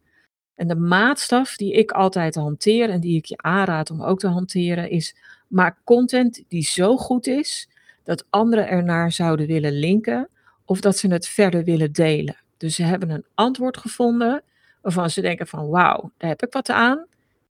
En 0.56 0.68
de 0.68 0.76
maatstaf 0.76 1.56
die 1.56 1.74
ik 1.74 1.92
altijd 1.92 2.36
hanteer 2.36 2.90
en 2.90 3.00
die 3.00 3.18
ik 3.18 3.26
je 3.26 3.38
aanraad 3.38 3.92
om 3.92 4.04
ook 4.04 4.20
te 4.20 4.28
hanteren 4.28 4.90
is: 4.90 5.16
maak 5.48 5.78
content 5.84 6.44
die 6.48 6.64
zo 6.64 6.98
goed 6.98 7.28
is 7.28 7.70
dat 8.04 8.26
anderen 8.30 8.68
ernaar 8.68 9.12
zouden 9.12 9.48
willen 9.48 9.80
linken 9.80 10.30
of 10.66 10.82
dat 10.82 10.98
ze 10.98 11.08
het 11.08 11.28
verder 11.28 11.64
willen 11.64 11.92
delen. 11.92 12.36
Dus 12.58 12.76
ze 12.76 12.84
hebben 12.84 13.10
een 13.10 13.26
antwoord 13.34 13.78
gevonden 13.78 14.44
waarvan 14.82 15.10
ze 15.10 15.22
denken 15.22 15.48
van 15.48 15.70
wauw, 15.70 16.12
daar 16.18 16.30
heb 16.30 16.44
ik 16.44 16.54
wat 16.54 16.70
aan. 16.70 17.06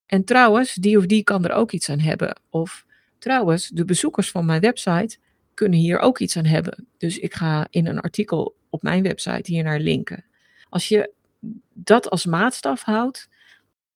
En 0.06 0.24
trouwens, 0.24 0.74
die 0.74 0.98
of 0.98 1.06
die 1.06 1.24
kan 1.24 1.46
er 1.46 1.52
ook 1.52 1.72
iets 1.72 1.90
aan 1.90 2.00
hebben. 2.00 2.40
Of 2.50 2.86
trouwens, 3.18 3.68
de 3.68 3.86
bezoekers 3.86 4.32
van 4.32 4.46
mijn 4.46 4.62
website 4.62 5.18
kunnen 5.54 5.80
hier 5.80 6.00
ook 6.00 6.20
iets 6.20 6.38
aan 6.38 6.46
hebben. 6.46 6.88
Dus 6.98 7.20
ik 7.20 7.34
ga 7.34 7.68
in 7.70 7.88
een 7.88 8.00
artikel 8.00 8.56
op 8.70 8.82
mijn 8.84 9.04
website 9.04 9.52
hier 9.52 9.64
naar 9.64 9.80
linken. 9.80 10.26
Als 10.70 10.88
je 10.88 11.14
dat 11.74 12.10
als 12.10 12.26
maatstaf 12.26 12.84
houdt 12.84 13.30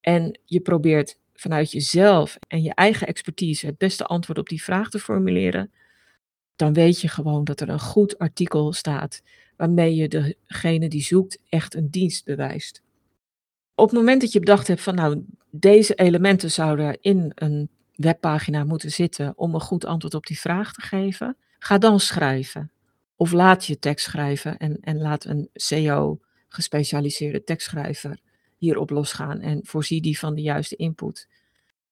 en 0.02 0.40
je 0.46 0.60
probeert 0.60 1.18
vanuit 1.34 1.72
jezelf 1.72 2.38
en 2.48 2.62
je 2.62 2.74
eigen 2.74 3.08
expertise 3.08 3.66
het 3.66 3.78
beste 3.78 4.06
antwoord 4.06 4.40
op 4.40 4.50
die 4.50 4.64
vraag 4.64 4.90
te 4.90 5.00
formuleren, 5.00 5.72
dan 6.56 6.74
weet 6.74 7.02
je 7.02 7.08
gewoon 7.08 7.44
dat 7.44 7.62
er 7.62 7.70
een 7.70 7.80
goed 7.80 8.18
artikel 8.18 8.74
staat 8.74 9.22
waarmee 9.58 9.96
je 9.96 10.08
degene 10.08 10.90
die 10.90 11.02
zoekt 11.02 11.40
echt 11.50 11.76
een 11.76 11.90
dienst 11.90 12.26
bewijst. 12.26 12.82
Op 13.76 13.90
het 13.90 13.98
moment 13.98 14.22
dat 14.22 14.32
je 14.32 14.40
bedacht 14.40 14.68
hebt 14.68 14.82
van 14.82 14.96
nou, 14.96 15.26
deze 15.50 15.94
elementen 15.94 16.52
zouden 16.52 16.98
in 17.02 17.32
een 17.36 17.70
webpagina 17.96 18.64
moeten 18.64 18.92
zitten 18.92 19.34
om 19.36 19.54
een 19.54 19.62
goed 19.62 19.86
antwoord 19.86 20.14
op 20.14 20.26
die 20.26 20.40
vraag 20.40 20.74
te 20.74 20.82
geven, 20.82 21.38
ga 21.60 21.78
dan 21.78 22.00
schrijven. 22.00 22.72
Of 23.16 23.32
laat 23.32 23.66
je 23.66 23.80
tekst 23.80 24.06
schrijven 24.06 24.58
en, 24.58 24.78
en 24.82 24.98
laat 24.98 25.26
een 25.26 25.50
SEO 25.54 26.20
gespecialiseerde 26.54 27.44
tekstschrijver 27.44 28.20
hierop 28.58 28.90
losgaan 28.90 29.40
en 29.40 29.60
voorzie 29.64 30.02
die 30.02 30.20
van 30.20 30.36
de 30.36 30.42
juiste 30.42 30.76
input. 30.76 31.28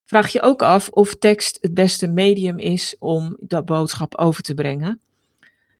Vraag 0.05 0.31
je 0.31 0.41
ook 0.41 0.61
af 0.61 0.89
of 0.89 1.15
tekst 1.15 1.57
het 1.61 1.73
beste 1.73 2.07
medium 2.07 2.57
is 2.57 2.95
om 2.99 3.37
dat 3.39 3.65
boodschap 3.65 4.15
over 4.15 4.43
te 4.43 4.53
brengen. 4.53 5.01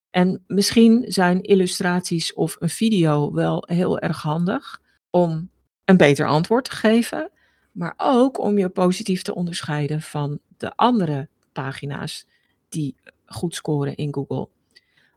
En 0.10 0.44
misschien 0.48 1.06
zijn 1.08 1.42
illustraties 1.42 2.34
of 2.34 2.56
een 2.60 2.70
video 2.70 3.34
wel 3.34 3.64
heel 3.68 4.00
erg 4.00 4.22
handig 4.22 4.82
om 5.10 5.50
een 5.86 5.98
beter 5.98 6.28
antwoord 6.28 6.66
te 6.66 6.76
geven, 6.76 7.32
maar 7.72 7.94
ook 7.98 8.40
om 8.40 8.58
je 8.58 8.70
positief 8.70 9.22
te 9.22 9.36
onderscheiden 9.36 10.02
van 10.02 10.40
de 10.58 10.76
andere 10.76 11.28
pagina's 11.52 12.26
die 12.70 12.96
goed 13.26 13.56
scoren 13.56 13.96
in 13.96 14.14
Google. 14.14 14.48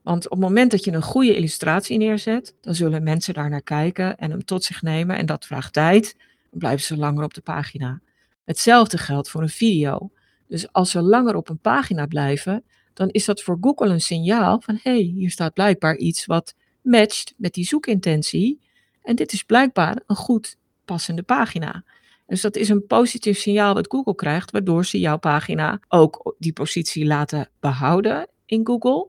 Want 0.03 0.25
op 0.25 0.31
het 0.31 0.41
moment 0.41 0.71
dat 0.71 0.85
je 0.85 0.93
een 0.93 1.03
goede 1.03 1.37
illustratie 1.37 1.99
neerzet, 1.99 2.55
dan 2.61 2.75
zullen 2.75 3.03
mensen 3.03 3.35
daar 3.35 3.51
naar 3.51 3.63
kijken 3.63 4.17
en 4.19 4.31
hem 4.31 4.45
tot 4.45 4.65
zich 4.65 4.83
nemen. 4.83 5.17
En 5.17 5.27
dat 5.27 5.47
vraagt 5.47 5.73
tijd. 5.73 6.17
Dan 6.51 6.59
blijven 6.59 6.85
ze 6.85 6.97
langer 6.97 7.25
op 7.25 7.35
de 7.35 7.41
pagina. 7.41 8.01
Hetzelfde 8.45 8.99
geldt 8.99 9.31
voor 9.31 9.43
een 9.43 9.49
video. 9.49 10.11
Dus 10.49 10.73
als 10.73 10.91
ze 10.91 11.03
langer 11.03 11.37
op 11.37 11.49
een 11.49 11.59
pagina 11.59 12.07
blijven, 12.07 12.65
dan 12.93 13.09
is 13.09 13.25
dat 13.25 13.43
voor 13.43 13.59
Google 13.61 13.89
een 13.89 14.01
signaal 14.01 14.61
van 14.61 14.79
hé, 14.83 14.91
hey, 14.91 15.01
hier 15.01 15.31
staat 15.31 15.55
blijkbaar 15.55 15.97
iets 15.97 16.27
wat 16.27 16.55
matcht 16.83 17.35
met 17.37 17.55
die 17.55 17.65
zoekintentie. 17.65 18.61
En 19.03 19.17
dit 19.17 19.33
is 19.33 19.43
blijkbaar 19.43 20.03
een 20.07 20.17
goed 20.17 20.57
passende 20.85 21.23
pagina. 21.23 21.85
Dus 22.27 22.41
dat 22.41 22.57
is 22.57 22.69
een 22.69 22.87
positief 22.87 23.39
signaal 23.39 23.75
dat 23.75 23.91
Google 23.91 24.15
krijgt, 24.15 24.51
waardoor 24.51 24.85
ze 24.85 24.99
jouw 24.99 25.19
pagina 25.19 25.81
ook 25.89 26.35
die 26.39 26.53
positie 26.53 27.07
laten 27.07 27.49
behouden 27.61 28.29
in 28.47 28.67
Google 28.67 29.09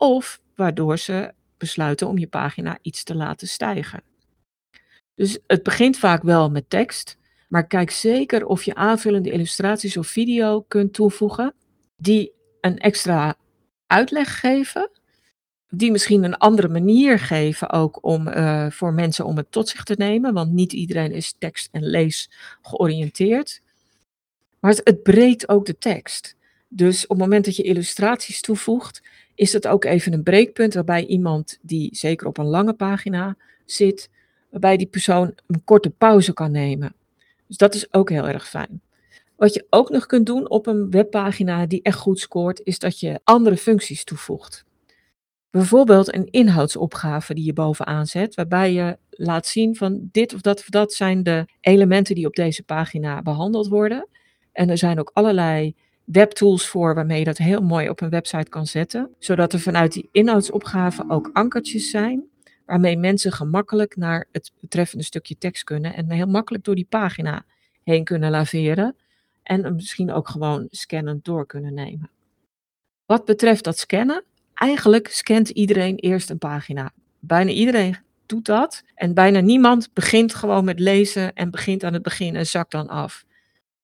of 0.00 0.40
waardoor 0.54 0.98
ze 0.98 1.32
besluiten 1.56 2.08
om 2.08 2.18
je 2.18 2.26
pagina 2.26 2.78
iets 2.82 3.04
te 3.04 3.14
laten 3.14 3.48
stijgen. 3.48 4.02
Dus 5.14 5.38
het 5.46 5.62
begint 5.62 5.98
vaak 5.98 6.22
wel 6.22 6.50
met 6.50 6.70
tekst, 6.70 7.16
maar 7.48 7.66
kijk 7.66 7.90
zeker 7.90 8.46
of 8.46 8.62
je 8.62 8.74
aanvullende 8.74 9.30
illustraties 9.30 9.96
of 9.96 10.06
video 10.06 10.60
kunt 10.62 10.92
toevoegen 10.92 11.54
die 11.96 12.32
een 12.60 12.78
extra 12.78 13.34
uitleg 13.86 14.40
geven, 14.40 14.90
die 15.68 15.90
misschien 15.90 16.24
een 16.24 16.38
andere 16.38 16.68
manier 16.68 17.18
geven 17.18 17.70
ook 17.70 18.04
om 18.04 18.28
uh, 18.28 18.70
voor 18.70 18.92
mensen 18.92 19.24
om 19.24 19.36
het 19.36 19.52
tot 19.52 19.68
zich 19.68 19.84
te 19.84 19.94
nemen, 19.98 20.32
want 20.32 20.52
niet 20.52 20.72
iedereen 20.72 21.12
is 21.12 21.34
tekst- 21.38 21.68
en 21.72 21.84
lees 21.84 22.30
georiënteerd. 22.62 23.62
Maar 24.60 24.70
het, 24.70 24.80
het 24.84 25.02
breekt 25.02 25.48
ook 25.48 25.66
de 25.66 25.78
tekst. 25.78 26.36
Dus 26.68 27.02
op 27.02 27.08
het 27.08 27.18
moment 27.18 27.44
dat 27.44 27.56
je 27.56 27.62
illustraties 27.62 28.40
toevoegt, 28.40 29.02
is 29.40 29.50
dat 29.50 29.66
ook 29.66 29.84
even 29.84 30.12
een 30.12 30.22
breekpunt 30.22 30.74
waarbij 30.74 31.06
iemand 31.06 31.58
die 31.62 31.96
zeker 31.96 32.26
op 32.26 32.38
een 32.38 32.46
lange 32.46 32.72
pagina 32.72 33.36
zit, 33.64 34.10
waarbij 34.50 34.76
die 34.76 34.86
persoon 34.86 35.34
een 35.46 35.64
korte 35.64 35.90
pauze 35.90 36.32
kan 36.32 36.50
nemen. 36.50 36.94
Dus 37.46 37.56
dat 37.56 37.74
is 37.74 37.92
ook 37.92 38.10
heel 38.10 38.28
erg 38.28 38.48
fijn. 38.48 38.80
Wat 39.36 39.54
je 39.54 39.66
ook 39.70 39.90
nog 39.90 40.06
kunt 40.06 40.26
doen 40.26 40.50
op 40.50 40.66
een 40.66 40.90
webpagina 40.90 41.66
die 41.66 41.82
echt 41.82 41.98
goed 41.98 42.18
scoort, 42.20 42.60
is 42.64 42.78
dat 42.78 43.00
je 43.00 43.20
andere 43.24 43.56
functies 43.56 44.04
toevoegt. 44.04 44.64
Bijvoorbeeld 45.50 46.14
een 46.14 46.30
inhoudsopgave 46.30 47.34
die 47.34 47.44
je 47.44 47.52
bovenaan 47.52 48.06
zet, 48.06 48.34
waarbij 48.34 48.72
je 48.72 48.98
laat 49.10 49.46
zien 49.46 49.76
van 49.76 50.08
dit 50.12 50.34
of 50.34 50.40
dat 50.40 50.58
of 50.58 50.68
dat 50.68 50.92
zijn 50.92 51.22
de 51.22 51.46
elementen 51.60 52.14
die 52.14 52.26
op 52.26 52.34
deze 52.34 52.62
pagina 52.62 53.22
behandeld 53.22 53.68
worden. 53.68 54.08
En 54.52 54.70
er 54.70 54.78
zijn 54.78 54.98
ook 54.98 55.10
allerlei 55.12 55.74
webtools 56.12 56.66
voor 56.66 56.94
waarmee 56.94 57.18
je 57.18 57.24
dat 57.24 57.38
heel 57.38 57.60
mooi 57.60 57.88
op 57.88 58.00
een 58.00 58.10
website 58.10 58.48
kan 58.48 58.66
zetten. 58.66 59.14
Zodat 59.18 59.52
er 59.52 59.60
vanuit 59.60 59.92
die 59.92 60.08
inhoudsopgave 60.12 61.04
ook 61.08 61.30
ankertjes 61.32 61.90
zijn. 61.90 62.28
Waarmee 62.66 62.96
mensen 62.96 63.32
gemakkelijk 63.32 63.96
naar 63.96 64.28
het 64.32 64.52
betreffende 64.60 65.04
stukje 65.04 65.38
tekst 65.38 65.64
kunnen. 65.64 65.94
En 65.94 66.10
heel 66.10 66.26
makkelijk 66.26 66.64
door 66.64 66.74
die 66.74 66.86
pagina 66.88 67.44
heen 67.82 68.04
kunnen 68.04 68.30
laveren. 68.30 68.96
En 69.42 69.74
misschien 69.74 70.12
ook 70.12 70.28
gewoon 70.28 70.66
scannend 70.70 71.24
door 71.24 71.46
kunnen 71.46 71.74
nemen. 71.74 72.10
Wat 73.06 73.24
betreft 73.24 73.64
dat 73.64 73.78
scannen, 73.78 74.24
eigenlijk 74.54 75.08
scant 75.08 75.48
iedereen 75.48 75.96
eerst 75.96 76.30
een 76.30 76.38
pagina. 76.38 76.92
Bijna 77.18 77.50
iedereen 77.50 77.96
doet 78.26 78.44
dat. 78.44 78.82
En 78.94 79.14
bijna 79.14 79.40
niemand 79.40 79.92
begint 79.92 80.34
gewoon 80.34 80.64
met 80.64 80.80
lezen 80.80 81.32
en 81.32 81.50
begint 81.50 81.84
aan 81.84 81.92
het 81.92 82.02
begin 82.02 82.36
en 82.36 82.46
zakt 82.46 82.70
dan 82.70 82.88
af. 82.88 83.24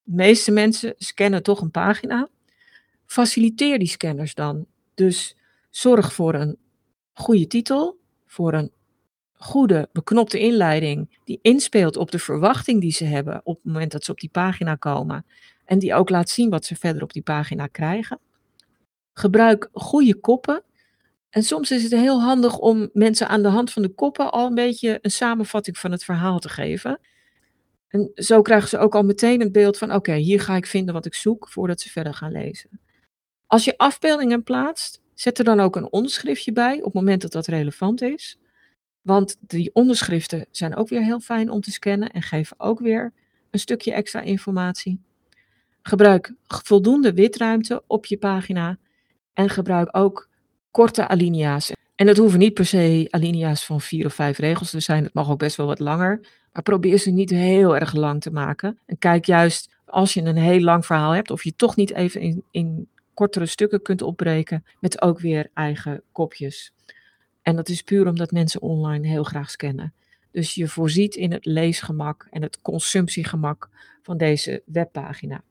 De 0.08 0.14
meeste 0.14 0.50
mensen 0.50 0.94
scannen 0.98 1.42
toch 1.42 1.60
een 1.60 1.70
pagina. 1.70 2.28
Faciliteer 3.06 3.78
die 3.78 3.88
scanners 3.88 4.34
dan. 4.34 4.66
Dus 4.94 5.36
zorg 5.70 6.12
voor 6.12 6.34
een 6.34 6.56
goede 7.12 7.46
titel, 7.46 7.98
voor 8.26 8.52
een 8.52 8.72
goede 9.32 9.88
beknopte 9.92 10.38
inleiding 10.38 11.18
die 11.24 11.38
inspeelt 11.42 11.96
op 11.96 12.10
de 12.10 12.18
verwachting 12.18 12.80
die 12.80 12.92
ze 12.92 13.04
hebben 13.04 13.40
op 13.44 13.54
het 13.54 13.64
moment 13.64 13.92
dat 13.92 14.04
ze 14.04 14.10
op 14.10 14.20
die 14.20 14.28
pagina 14.28 14.74
komen 14.74 15.26
en 15.64 15.78
die 15.78 15.94
ook 15.94 16.10
laat 16.10 16.30
zien 16.30 16.50
wat 16.50 16.64
ze 16.64 16.76
verder 16.76 17.02
op 17.02 17.12
die 17.12 17.22
pagina 17.22 17.66
krijgen. 17.66 18.18
Gebruik 19.12 19.68
goede 19.72 20.14
koppen. 20.14 20.62
En 21.30 21.42
soms 21.42 21.70
is 21.70 21.82
het 21.82 21.92
heel 21.92 22.20
handig 22.20 22.58
om 22.58 22.90
mensen 22.92 23.28
aan 23.28 23.42
de 23.42 23.48
hand 23.48 23.72
van 23.72 23.82
de 23.82 23.94
koppen 23.94 24.32
al 24.32 24.46
een 24.46 24.54
beetje 24.54 24.98
een 25.02 25.10
samenvatting 25.10 25.78
van 25.78 25.90
het 25.90 26.04
verhaal 26.04 26.38
te 26.38 26.48
geven. 26.48 27.00
En 27.96 28.10
zo 28.14 28.42
krijgen 28.42 28.68
ze 28.68 28.78
ook 28.78 28.94
al 28.94 29.02
meteen 29.02 29.40
een 29.40 29.52
beeld 29.52 29.78
van: 29.78 29.92
oké, 29.92 30.14
hier 30.14 30.40
ga 30.40 30.56
ik 30.56 30.66
vinden 30.66 30.94
wat 30.94 31.06
ik 31.06 31.14
zoek 31.14 31.48
voordat 31.48 31.80
ze 31.80 31.90
verder 31.90 32.14
gaan 32.14 32.32
lezen. 32.32 32.80
Als 33.46 33.64
je 33.64 33.78
afbeeldingen 33.78 34.42
plaatst, 34.42 35.02
zet 35.14 35.38
er 35.38 35.44
dan 35.44 35.60
ook 35.60 35.76
een 35.76 35.92
onderschriftje 35.92 36.52
bij 36.52 36.76
op 36.76 36.84
het 36.84 36.92
moment 36.92 37.22
dat 37.22 37.32
dat 37.32 37.46
relevant 37.46 38.02
is. 38.02 38.38
Want 39.02 39.36
die 39.40 39.70
onderschriften 39.72 40.46
zijn 40.50 40.76
ook 40.76 40.88
weer 40.88 41.04
heel 41.04 41.20
fijn 41.20 41.50
om 41.50 41.60
te 41.60 41.70
scannen 41.70 42.10
en 42.10 42.22
geven 42.22 42.60
ook 42.60 42.78
weer 42.78 43.12
een 43.50 43.58
stukje 43.58 43.92
extra 43.92 44.20
informatie. 44.20 45.00
Gebruik 45.82 46.34
voldoende 46.46 47.12
witruimte 47.12 47.82
op 47.86 48.06
je 48.06 48.16
pagina 48.16 48.78
en 49.32 49.48
gebruik 49.48 49.96
ook 49.96 50.28
korte 50.70 51.08
alinea's. 51.08 51.72
En 51.96 52.06
dat 52.06 52.16
hoeven 52.16 52.38
niet 52.38 52.54
per 52.54 52.66
se 52.66 53.06
alinea's 53.10 53.64
van 53.64 53.80
vier 53.80 54.06
of 54.06 54.14
vijf 54.14 54.38
regels 54.38 54.70
te 54.70 54.80
zijn. 54.80 55.04
Het 55.04 55.14
mag 55.14 55.30
ook 55.30 55.38
best 55.38 55.56
wel 55.56 55.66
wat 55.66 55.78
langer. 55.78 56.20
Maar 56.52 56.62
probeer 56.62 56.98
ze 56.98 57.10
niet 57.10 57.30
heel 57.30 57.76
erg 57.76 57.94
lang 57.94 58.20
te 58.20 58.30
maken. 58.30 58.78
En 58.86 58.98
kijk 58.98 59.24
juist 59.24 59.74
als 59.84 60.14
je 60.14 60.22
een 60.22 60.36
heel 60.36 60.60
lang 60.60 60.86
verhaal 60.86 61.10
hebt, 61.10 61.30
of 61.30 61.44
je 61.44 61.56
toch 61.56 61.76
niet 61.76 61.92
even 61.92 62.20
in, 62.20 62.44
in 62.50 62.88
kortere 63.14 63.46
stukken 63.46 63.82
kunt 63.82 64.02
opbreken, 64.02 64.64
met 64.80 65.02
ook 65.02 65.20
weer 65.20 65.50
eigen 65.54 66.02
kopjes. 66.12 66.72
En 67.42 67.56
dat 67.56 67.68
is 67.68 67.82
puur 67.82 68.06
omdat 68.06 68.30
mensen 68.30 68.60
online 68.60 69.08
heel 69.08 69.24
graag 69.24 69.50
scannen. 69.50 69.94
Dus 70.30 70.54
je 70.54 70.68
voorziet 70.68 71.14
in 71.14 71.32
het 71.32 71.44
leesgemak 71.44 72.26
en 72.30 72.42
het 72.42 72.60
consumptiegemak 72.60 73.68
van 74.02 74.16
deze 74.16 74.62
webpagina. 74.64 75.42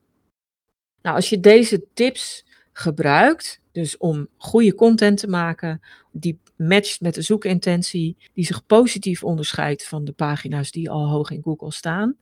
Nou, 1.02 1.16
als 1.16 1.28
je 1.28 1.40
deze 1.40 1.84
tips 1.94 2.44
gebruikt, 2.72 3.60
dus 3.76 3.96
om 3.96 4.28
goede 4.36 4.74
content 4.74 5.18
te 5.18 5.28
maken, 5.28 5.80
die 6.12 6.38
matcht 6.56 7.00
met 7.00 7.14
de 7.14 7.22
zoekintentie, 7.22 8.16
die 8.32 8.44
zich 8.44 8.66
positief 8.66 9.24
onderscheidt 9.24 9.86
van 9.86 10.04
de 10.04 10.12
pagina's 10.12 10.70
die 10.70 10.90
al 10.90 11.08
hoog 11.08 11.30
in 11.30 11.42
Google 11.42 11.72
staan, 11.72 12.16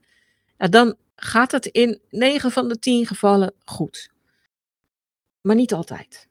dan 0.57 0.95
gaat 1.15 1.51
het 1.51 1.65
in 1.65 1.99
9 2.09 2.51
van 2.51 2.67
de 2.67 2.79
10 2.79 3.05
gevallen 3.05 3.53
goed. 3.65 4.09
Maar 5.41 5.55
niet 5.55 5.73
altijd. 5.73 6.27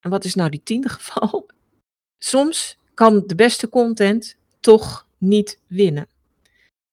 En 0.00 0.10
wat 0.10 0.24
is 0.24 0.34
nou 0.34 0.50
die 0.50 0.62
tiende 0.62 0.88
geval? 0.88 1.46
Soms 2.18 2.78
kan 2.94 3.22
de 3.26 3.34
beste 3.34 3.68
content 3.68 4.36
toch 4.60 5.06
niet 5.18 5.60
winnen. 5.66 6.08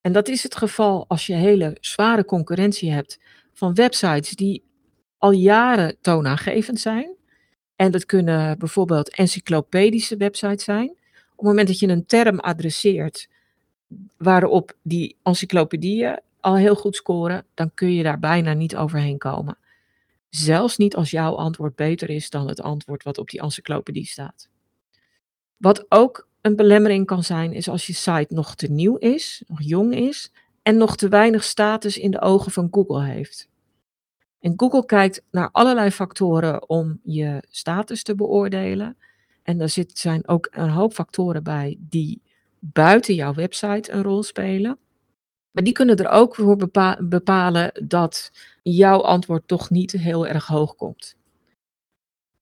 En 0.01 0.11
dat 0.11 0.27
is 0.27 0.43
het 0.43 0.55
geval 0.55 1.05
als 1.07 1.25
je 1.25 1.33
hele 1.33 1.77
zware 1.79 2.25
concurrentie 2.25 2.91
hebt 2.91 3.19
van 3.53 3.73
websites 3.73 4.29
die 4.29 4.63
al 5.17 5.31
jaren 5.31 5.97
toonaangevend 6.01 6.79
zijn. 6.79 7.19
En 7.81 7.91
dat 7.91 8.05
kunnen 8.05 8.59
bijvoorbeeld 8.59 9.15
encyclopedische 9.15 10.17
websites 10.17 10.63
zijn. 10.63 10.89
Op 10.89 11.37
het 11.37 11.45
moment 11.45 11.67
dat 11.67 11.79
je 11.79 11.87
een 11.87 12.05
term 12.05 12.39
adresseert 12.39 13.29
waarop 14.17 14.73
die 14.81 15.15
encyclopedieën 15.23 16.19
al 16.39 16.55
heel 16.55 16.75
goed 16.75 16.95
scoren, 16.95 17.45
dan 17.53 17.71
kun 17.73 17.93
je 17.93 18.03
daar 18.03 18.19
bijna 18.19 18.53
niet 18.53 18.75
overheen 18.75 19.17
komen. 19.17 19.57
Zelfs 20.29 20.77
niet 20.77 20.95
als 20.95 21.11
jouw 21.11 21.35
antwoord 21.35 21.75
beter 21.75 22.09
is 22.09 22.29
dan 22.29 22.47
het 22.47 22.61
antwoord 22.61 23.03
wat 23.03 23.17
op 23.17 23.29
die 23.29 23.41
encyclopedie 23.41 24.05
staat. 24.05 24.49
Wat 25.57 25.85
ook 25.89 26.27
een 26.41 26.55
belemmering 26.55 27.05
kan 27.05 27.23
zijn, 27.23 27.53
is 27.53 27.69
als 27.69 27.87
je 27.87 27.93
site 27.93 28.33
nog 28.33 28.55
te 28.55 28.67
nieuw 28.67 28.95
is, 28.95 29.43
nog 29.47 29.61
jong 29.61 29.95
is 29.95 30.31
en 30.61 30.77
nog 30.77 30.95
te 30.95 31.09
weinig 31.09 31.43
status 31.43 31.97
in 31.97 32.11
de 32.11 32.21
ogen 32.21 32.51
van 32.51 32.67
Google 32.71 33.03
heeft. 33.03 33.49
En 34.41 34.53
Google 34.55 34.85
kijkt 34.85 35.23
naar 35.31 35.49
allerlei 35.51 35.91
factoren 35.91 36.69
om 36.69 36.99
je 37.03 37.43
status 37.49 38.03
te 38.03 38.15
beoordelen. 38.15 38.97
En 39.43 39.57
daar 39.57 39.69
zit, 39.69 39.97
zijn 39.97 40.27
ook 40.27 40.47
een 40.51 40.69
hoop 40.69 40.93
factoren 40.93 41.43
bij 41.43 41.77
die 41.79 42.21
buiten 42.59 43.15
jouw 43.15 43.33
website 43.33 43.91
een 43.91 44.03
rol 44.03 44.23
spelen. 44.23 44.77
Maar 45.51 45.63
die 45.63 45.73
kunnen 45.73 45.97
er 45.97 46.09
ook 46.09 46.35
voor 46.35 46.69
bepalen 46.99 47.87
dat 47.87 48.31
jouw 48.63 49.01
antwoord 49.01 49.47
toch 49.47 49.69
niet 49.69 49.91
heel 49.91 50.27
erg 50.27 50.47
hoog 50.47 50.75
komt. 50.75 51.15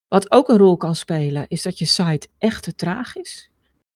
Wat 0.08 0.32
ook 0.32 0.50
een 0.50 0.58
rol 0.58 0.78
kan 0.78 0.96
spelen, 0.96 1.46
is 1.48 1.62
dat 1.62 1.80
je 1.80 1.86
site 1.86 2.28
echt 2.38 2.64
te 2.64 2.76
traag 2.76 3.16
is. 3.16 3.50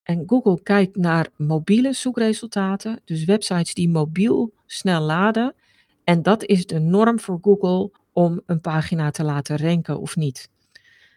En 0.04 0.24
Google 0.28 0.64
kijkt 0.64 0.96
naar 0.96 1.30
mobiele 1.36 1.94
zoekresultaten, 1.94 3.02
dus 3.06 3.26
websites 3.26 3.74
die 3.74 3.90
mobiel 3.90 4.54
snel 4.66 5.02
laden. 5.02 5.56
En 6.04 6.22
dat 6.22 6.46
is 6.46 6.66
de 6.66 6.80
norm 6.80 7.20
voor 7.20 7.40
Google 7.42 7.92
om 8.14 8.42
een 8.46 8.62
pagina 8.62 9.12
te 9.12 9.24
laten 9.24 9.58
ranken 9.58 10.00
of 10.00 10.16
niet. 10.16 10.50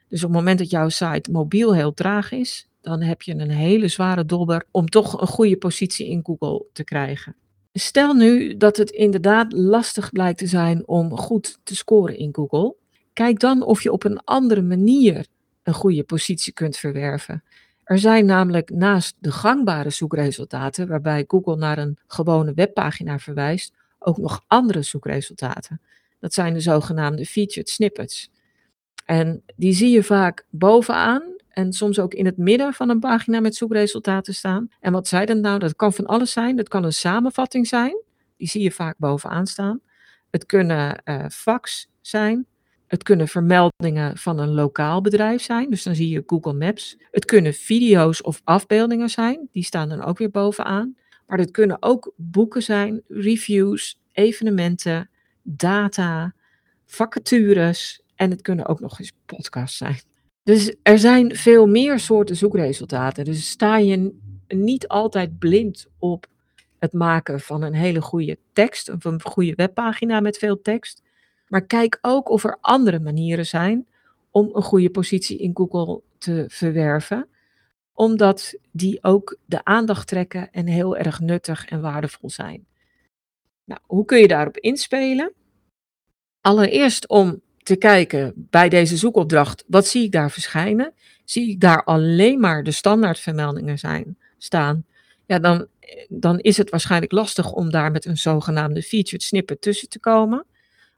Dus 0.09 0.25
op 0.25 0.29
het 0.29 0.39
moment 0.39 0.59
dat 0.59 0.71
jouw 0.71 0.89
site 0.89 1.31
mobiel 1.31 1.75
heel 1.75 1.95
traag 1.95 2.33
is, 2.33 2.69
dan 2.81 3.03
heb 3.03 3.23
je 3.23 3.35
een 3.35 3.51
hele 3.51 3.89
zware 3.89 4.25
dobber 4.25 4.67
om 4.71 4.89
toch 4.89 5.21
een 5.21 5.27
goede 5.27 5.57
positie 5.57 6.07
in 6.07 6.21
Google 6.25 6.65
te 6.73 6.85
krijgen. 6.85 7.37
Stel 7.73 8.15
nu 8.15 8.57
dat 8.57 8.77
het 8.77 8.91
inderdaad 8.91 9.53
lastig 9.53 10.13
blijkt 10.13 10.39
te 10.39 10.47
zijn 10.47 10.89
om 10.89 11.17
goed 11.17 11.59
te 11.63 11.77
scoren 11.77 12.19
in 12.19 12.35
Google. 12.35 12.75
Kijk 13.13 13.41
dan 13.41 13.63
of 13.63 13.83
je 13.83 13.93
op 13.93 14.05
een 14.05 14.21
andere 14.25 14.63
manier 14.63 15.27
een 15.63 15.75
goede 15.75 16.05
positie 16.05 16.53
kunt 16.53 16.77
verwerven. 16.77 17.43
Er 17.85 17.99
zijn 17.99 18.27
namelijk 18.27 18.71
naast 18.71 19.17
de 19.19 19.33
gangbare 19.33 19.91
zoekresultaten, 19.91 20.89
waarbij 20.89 21.25
Google 21.29 21.57
naar 21.57 21.79
een 21.79 21.99
gewone 22.07 22.55
webpagina 22.55 23.19
verwijst, 23.19 23.73
ook 24.07 24.19
nog 24.19 24.45
andere 24.47 24.83
zoekresultaten. 24.83 25.81
Dat 26.19 26.35
zijn 26.35 26.55
de 26.55 26.61
zogenaamde 26.61 27.27
featured 27.27 27.69
snippets. 27.69 28.31
En 29.05 29.43
die 29.57 29.73
zie 29.73 29.91
je 29.91 30.03
vaak 30.03 30.47
bovenaan 30.51 31.23
en 31.49 31.73
soms 31.73 31.99
ook 31.99 32.15
in 32.15 32.27
het 32.27 32.37
midden 32.37 32.73
van 32.73 32.89
een 32.89 33.01
pagina 33.01 33.41
met 33.41 33.57
zoekresultaten 33.57 34.35
staan. 34.35 34.69
En 34.81 34.93
wat 34.93 35.09
zijn 35.09 35.27
dat 35.27 35.37
nou? 35.37 35.59
Dat 35.59 35.77
kan 35.77 35.93
van 35.93 36.07
alles 36.07 36.33
zijn. 36.33 36.57
Dat 36.57 36.69
kan 36.69 36.85
een 36.85 36.93
samenvatting 36.93 37.67
zijn. 37.67 38.03
Die 38.37 38.49
zie 38.49 38.63
je 38.63 38.71
vaak 38.71 38.99
bovenaan 38.99 39.47
staan. 39.47 39.81
Het 40.31 40.47
kunnen 40.47 41.03
uh, 41.05 41.25
fax 41.29 41.89
zijn. 42.01 42.47
Het 42.87 43.03
kunnen 43.03 43.29
vermeldingen 43.29 44.17
van 44.17 44.39
een 44.39 44.55
lokaal 44.55 45.01
bedrijf 45.01 45.43
zijn. 45.43 45.71
Dus 45.71 45.83
dan 45.83 45.95
zie 45.95 46.09
je 46.09 46.23
Google 46.27 46.53
Maps. 46.53 46.97
Het 47.11 47.25
kunnen 47.25 47.55
video's 47.55 48.23
of 48.23 48.41
afbeeldingen 48.45 49.09
zijn. 49.09 49.49
Die 49.53 49.65
staan 49.65 49.89
dan 49.89 50.03
ook 50.03 50.19
weer 50.19 50.31
bovenaan. 50.31 50.97
Maar 51.27 51.39
het 51.39 51.51
kunnen 51.51 51.77
ook 51.81 52.13
boeken 52.17 52.63
zijn, 52.63 53.03
reviews, 53.09 54.01
evenementen, 54.13 55.11
data, 55.43 56.35
vacatures. 56.85 58.03
En 58.15 58.31
het 58.31 58.43
kunnen 58.43 58.67
ook 58.67 58.81
nog 58.81 58.99
eens 58.99 59.13
podcasts 59.27 59.77
zijn. 59.77 60.01
Dus 60.43 60.75
er 60.83 60.99
zijn 60.99 61.37
veel 61.37 61.67
meer 61.67 61.99
soorten 61.99 62.37
zoekresultaten. 62.37 63.25
Dus 63.25 63.51
sta 63.51 63.79
je 63.79 64.15
niet 64.49 64.89
altijd 64.89 65.39
blind 65.39 65.87
op 65.99 66.27
het 66.79 66.93
maken 66.93 67.41
van 67.41 67.63
een 67.63 67.75
hele 67.75 68.01
goede 68.01 68.39
tekst 68.53 68.91
of 68.91 69.05
een 69.05 69.23
goede 69.23 69.55
webpagina 69.55 70.21
met 70.21 70.39
veel 70.39 70.61
tekst. 70.63 71.03
Maar 71.49 71.67
kijk 71.67 71.99
ook 72.01 72.29
of 72.29 72.45
er 72.45 72.59
andere 72.61 73.01
manieren 73.01 73.47
zijn 73.47 73.87
om 74.31 74.51
een 74.53 74.63
goede 74.63 74.91
positie 74.91 75.39
in 75.39 75.51
Google 75.55 76.03
te 76.19 76.45
verwerven, 76.49 77.29
omdat 77.97 78.55
die 78.71 78.99
ook 79.03 79.39
de 79.45 79.65
aandacht 79.65 80.09
trekken 80.09 80.53
en 80.53 80.67
heel 80.67 80.97
erg 80.97 81.21
nuttig 81.21 81.67
en 81.67 81.81
waardevol 81.81 82.31
zijn. 82.31 82.67
Nou, 83.65 83.81
hoe 83.87 84.05
kun 84.05 84.19
je 84.19 84.29
daarop 84.29 84.57
inspelen? 84.57 85.33
Allereerst 86.41 87.09
om 87.09 87.41
te 87.63 87.77
kijken 87.77 88.33
bij 88.37 88.69
deze 88.69 88.97
zoekopdracht, 88.97 89.65
wat 89.67 89.87
zie 89.87 90.05
ik 90.05 90.13
daar 90.13 90.31
verschijnen? 90.31 90.93
Zie 91.25 91.51
ik 91.51 91.61
daar 91.61 91.85
alleen 91.85 92.41
maar 92.41 92.63
de 92.63 92.71
standaardvermeldingen 92.71 93.79
zijn, 93.79 94.19
staan? 94.39 94.85
Ja, 95.27 95.39
dan, 95.39 95.67
dan 96.09 96.39
is 96.39 96.57
het 96.57 96.71
waarschijnlijk 96.71 97.13
lastig 97.13 97.53
om 97.53 97.71
daar 97.71 97.91
met 97.91 98.05
een 98.05 98.17
zogenaamde 98.17 98.83
featured 98.83 99.23
snippet 99.23 99.61
tussen 99.61 99.89
te 99.89 100.01
komen. 100.01 100.47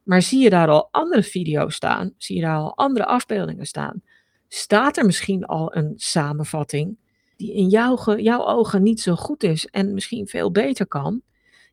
Maar 0.02 0.22
zie 0.22 0.42
je 0.42 0.50
daar 0.50 0.68
al 0.68 0.88
andere 0.90 1.22
video's 1.22 1.74
staan? 1.74 2.14
Zie 2.16 2.36
je 2.36 2.42
daar 2.42 2.56
al 2.56 2.76
andere 2.76 3.06
afbeeldingen 3.06 3.66
staan? 3.66 4.02
Staat 4.48 4.96
er 4.96 5.04
misschien 5.04 5.44
al 5.44 5.76
een 5.76 5.92
samenvatting 5.96 6.96
die 7.36 7.54
in 7.54 7.68
jouw, 7.68 8.16
jouw 8.16 8.46
ogen 8.46 8.82
niet 8.82 9.00
zo 9.00 9.14
goed 9.14 9.42
is 9.42 9.66
en 9.66 9.94
misschien 9.94 10.26
veel 10.26 10.50
beter 10.50 10.86
kan? 10.86 11.22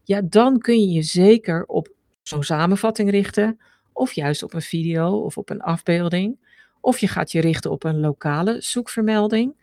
Ja, 0.04 0.22
dan 0.22 0.60
kun 0.60 0.80
je 0.80 0.90
je 0.90 1.02
zeker 1.02 1.66
op 1.66 1.90
zo'n 2.22 2.44
samenvatting 2.44 3.10
richten 3.10 3.60
of 3.94 4.12
juist 4.12 4.44
op 4.44 4.54
een 4.54 4.62
video 4.62 5.18
of 5.18 5.38
op 5.38 5.50
een 5.50 5.62
afbeelding. 5.62 6.38
Of 6.82 6.98
je 6.98 7.08
gaat 7.08 7.32
je 7.32 7.42
richten 7.42 7.72
op 7.72 7.84
een 7.84 8.00
lokale 8.00 8.62
zoekvermelding. 8.62 9.56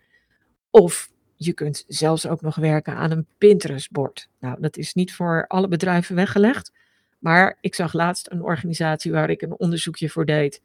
Of 0.69 1.11
je 1.35 1.53
kunt 1.53 1.83
zelfs 1.87 2.27
ook 2.27 2.41
nog 2.41 2.55
werken 2.55 2.95
aan 2.95 3.11
een 3.11 3.27
Pinterest-bord. 3.37 4.29
Nou, 4.39 4.61
dat 4.61 4.77
is 4.77 4.93
niet 4.93 5.13
voor 5.13 5.45
alle 5.47 5.67
bedrijven 5.67 6.15
weggelegd. 6.15 6.71
Maar 7.19 7.57
ik 7.61 7.75
zag 7.75 7.93
laatst 7.93 8.31
een 8.31 8.43
organisatie 8.43 9.11
waar 9.11 9.29
ik 9.29 9.41
een 9.41 9.59
onderzoekje 9.59 10.09
voor 10.09 10.25
deed. 10.25 10.61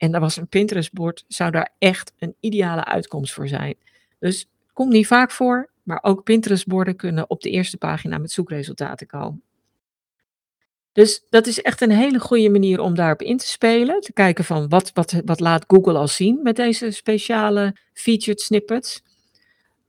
En 0.00 0.10
daar 0.10 0.20
was 0.20 0.36
een 0.36 0.48
Pinterest-bord, 0.48 1.24
zou 1.28 1.50
daar 1.50 1.74
echt 1.78 2.12
een 2.18 2.34
ideale 2.40 2.84
uitkomst 2.84 3.32
voor 3.32 3.48
zijn. 3.48 3.74
Dus 4.18 4.48
komt 4.72 4.92
niet 4.92 5.06
vaak 5.06 5.30
voor, 5.30 5.70
maar 5.82 5.98
ook 6.02 6.24
Pinterest-borden 6.24 6.96
kunnen 6.96 7.30
op 7.30 7.40
de 7.40 7.50
eerste 7.50 7.76
pagina 7.76 8.18
met 8.18 8.30
zoekresultaten 8.30 9.06
komen. 9.06 9.42
Dus 10.92 11.24
dat 11.30 11.46
is 11.46 11.62
echt 11.62 11.80
een 11.80 11.90
hele 11.90 12.18
goede 12.18 12.50
manier 12.50 12.80
om 12.80 12.94
daarop 12.94 13.22
in 13.22 13.36
te 13.36 13.46
spelen. 13.46 14.00
Te 14.00 14.12
kijken 14.12 14.44
van 14.44 14.68
wat, 14.68 14.90
wat, 14.94 15.22
wat 15.24 15.40
laat 15.40 15.64
Google 15.66 15.98
al 15.98 16.08
zien 16.08 16.42
met 16.42 16.56
deze 16.56 16.90
speciale 16.90 17.76
featured 17.92 18.40
snippets. 18.40 19.02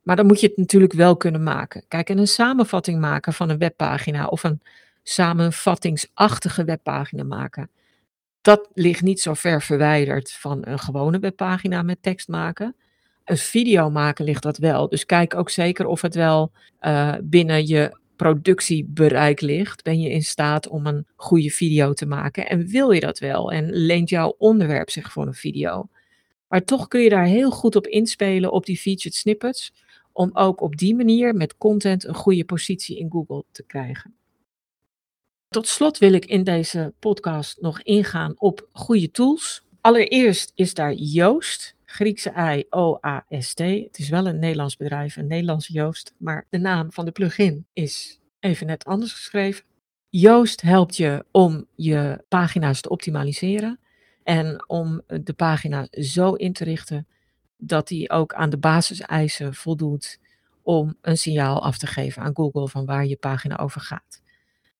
Maar 0.02 0.16
dan 0.16 0.26
moet 0.26 0.40
je 0.40 0.48
het 0.48 0.58
natuurlijk 0.58 0.94
wel 0.94 1.18
kunnen 1.18 1.44
maken. 1.44 1.84
Kijk, 1.88 2.10
en 2.10 2.18
een 2.18 2.28
samenvatting 2.28 3.00
maken 3.00 3.34
van 3.34 3.50
een 3.50 3.58
webpagina 3.58 4.26
of 4.28 4.44
een 4.44 4.62
samenvattingsachtige 5.04 6.64
webpagina 6.64 7.24
maken. 7.24 7.70
Dat 8.42 8.70
ligt 8.74 9.02
niet 9.02 9.22
zo 9.22 9.34
ver 9.34 9.62
verwijderd 9.62 10.32
van 10.32 10.60
een 10.62 10.80
gewone 10.80 11.20
webpagina 11.20 11.82
met 11.82 11.98
tekst 12.02 12.28
maken. 12.28 12.76
Een 13.26 13.38
video 13.38 13.90
maken 13.90 14.26
ligt 14.26 14.44
dat 14.44 14.58
wel. 14.58 14.90
Dus 14.90 15.06
kijk 15.06 15.36
ook 15.36 15.50
zeker 15.50 15.86
of 15.86 16.02
het 16.02 16.16
wel 16.16 16.52
uh, 16.82 17.16
binnen 17.24 17.68
je 17.68 17.98
productiebereik 18.16 19.42
ligt. 19.42 19.84
Ben 19.84 20.02
je 20.02 20.10
in 20.10 20.24
staat 20.24 20.68
om 20.68 20.86
een 20.86 21.08
goede 21.16 21.50
video 21.50 21.94
te 21.94 22.06
maken? 22.06 22.50
En 22.50 22.68
wil 22.68 22.92
je 22.92 23.00
dat 23.00 23.20
wel? 23.20 23.52
En 23.52 23.70
leent 23.72 24.10
jouw 24.10 24.36
onderwerp 24.38 24.90
zich 24.90 25.12
voor 25.12 25.28
een 25.28 25.34
video? 25.34 25.90
Maar 26.48 26.64
toch 26.64 26.88
kun 26.88 27.02
je 27.02 27.10
daar 27.10 27.26
heel 27.26 27.52
goed 27.52 27.76
op 27.76 27.88
inspelen 27.88 28.52
op 28.52 28.66
die 28.66 28.78
featured 28.78 29.16
snippets. 29.16 29.74
Om 30.12 30.30
ook 30.34 30.62
op 30.62 30.78
die 30.78 30.96
manier 30.96 31.36
met 31.36 31.58
content 31.58 32.06
een 32.06 32.16
goede 32.16 32.46
positie 32.46 33.00
in 33.00 33.12
Google 33.12 33.44
te 33.52 33.64
krijgen. 33.64 34.16
Tot 35.52 35.68
slot 35.68 35.98
wil 35.98 36.14
ik 36.14 36.26
in 36.26 36.44
deze 36.44 36.94
podcast 37.00 37.62
nog 37.62 37.82
ingaan 37.82 38.34
op 38.38 38.68
goede 38.72 39.12
tools. 39.12 39.64
Allereerst 39.82 40.52
is 40.56 40.74
daar 40.74 40.94
Joost, 40.94 41.76
Griekse 41.86 42.34
I, 42.56 42.66
O-A-S-T. 42.70 43.60
Het 43.60 43.98
is 43.98 44.10
wel 44.10 44.28
een 44.28 44.40
Nederlands 44.40 44.78
bedrijf, 44.78 45.16
een 45.16 45.28
Nederlandse 45.28 45.74
Joost, 45.74 46.14
maar 46.18 46.48
de 46.50 46.58
naam 46.58 46.92
van 46.92 47.06
de 47.06 47.12
plugin 47.12 47.66
is 47.74 48.20
even 48.40 48.68
net 48.68 48.86
anders 48.86 49.14
geschreven. 49.14 49.64
Joost 50.10 50.62
helpt 50.62 50.98
je 50.98 51.26
om 51.32 51.68
je 51.76 52.24
pagina's 52.28 52.82
te 52.82 52.90
optimaliseren 52.90 53.80
en 54.24 54.70
om 54.70 55.02
de 55.08 55.34
pagina 55.34 55.88
zo 55.92 56.34
in 56.34 56.54
te 56.54 56.64
richten 56.64 57.08
dat 57.58 57.88
die 57.88 58.10
ook 58.10 58.34
aan 58.34 58.50
de 58.50 58.58
basiseisen 58.58 59.54
voldoet 59.54 60.20
om 60.62 60.98
een 61.02 61.18
signaal 61.18 61.64
af 61.64 61.78
te 61.78 61.88
geven 61.88 62.22
aan 62.22 62.36
Google 62.36 62.68
van 62.68 62.86
waar 62.86 63.06
je 63.06 63.18
pagina 63.18 63.58
over 63.58 63.82
gaat. 63.82 64.21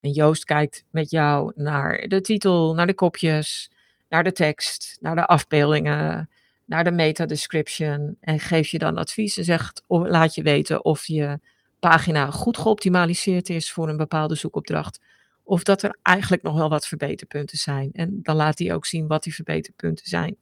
En 0.02 0.10
Joost 0.10 0.44
kijkt 0.44 0.84
met 0.90 1.10
jou 1.10 1.52
naar 1.54 2.08
de 2.08 2.20
titel, 2.20 2.74
naar 2.74 2.86
de 2.86 2.94
kopjes, 2.94 3.70
naar 4.08 4.24
de 4.24 4.32
tekst, 4.32 4.98
naar 5.00 5.14
de 5.14 5.26
afbeeldingen, 5.26 6.30
naar 6.64 6.84
de 6.84 6.90
meta 6.90 7.26
description 7.26 8.16
en 8.20 8.40
geeft 8.40 8.70
je 8.70 8.78
dan 8.78 8.96
advies 8.96 9.36
en 9.36 9.44
zegt, 9.44 9.82
of 9.86 10.06
laat 10.08 10.34
je 10.34 10.42
weten 10.42 10.84
of 10.84 11.06
je 11.06 11.40
pagina 11.78 12.30
goed 12.30 12.58
geoptimaliseerd 12.58 13.48
is 13.48 13.72
voor 13.72 13.88
een 13.88 13.96
bepaalde 13.96 14.34
zoekopdracht. 14.34 15.00
Of 15.42 15.62
dat 15.62 15.82
er 15.82 15.98
eigenlijk 16.02 16.42
nog 16.42 16.54
wel 16.54 16.68
wat 16.68 16.86
verbeterpunten 16.86 17.58
zijn. 17.58 17.90
En 17.92 18.18
dan 18.22 18.36
laat 18.36 18.58
hij 18.58 18.74
ook 18.74 18.86
zien 18.86 19.06
wat 19.06 19.22
die 19.22 19.34
verbeterpunten 19.34 20.06
zijn. 20.06 20.36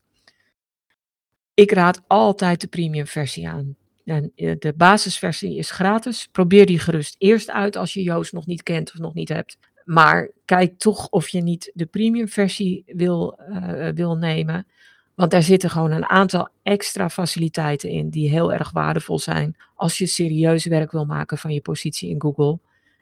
Ik 1.55 1.71
raad 1.73 2.03
altijd 2.07 2.61
de 2.61 2.67
premium 2.67 3.07
versie 3.07 3.49
aan. 3.49 3.77
Eh, 4.11 4.55
de 4.59 4.75
basisversie 4.77 5.57
is 5.57 5.71
gratis. 5.71 6.29
Probeer 6.33 6.67
die 6.67 6.79
gerust 6.79 7.15
eerst 7.19 7.51
uit 7.51 7.77
als 7.77 7.95
je 7.95 8.03
Joost 8.03 8.33
nog 8.33 8.47
niet 8.47 8.63
kent 8.63 8.93
of 8.93 8.99
nog 8.99 9.15
niet 9.15 9.29
hebt. 9.29 9.59
Maar 9.85 10.31
kijk 10.45 10.79
toch 10.79 11.09
of 11.09 11.29
je 11.29 11.43
niet 11.43 11.71
de 11.75 11.87
premium 11.87 12.29
versie 12.29 12.83
wil, 12.87 13.39
uh, 13.49 13.89
wil 13.89 14.17
nemen. 14.17 14.67
Want 15.15 15.31
daar 15.31 15.43
zitten 15.43 15.71
gewoon 15.71 15.91
een 15.91 16.07
aantal 16.07 16.49
extra 16.63 17.11
faciliteiten 17.11 17.91
in 17.91 18.09
die 18.09 18.31
heel 18.31 18.53
erg 18.53 18.71
waardevol 18.71 19.19
zijn 19.19 19.57
als 19.75 19.99
je 19.99 20.07
serieus 20.07 20.65
werk 20.65 20.93
wil 20.93 21.05
maken 21.05 21.39
van 21.39 21.53
je 21.53 21.61
positie 21.61 22.11
in 22.11 22.21
Google. 22.21 22.59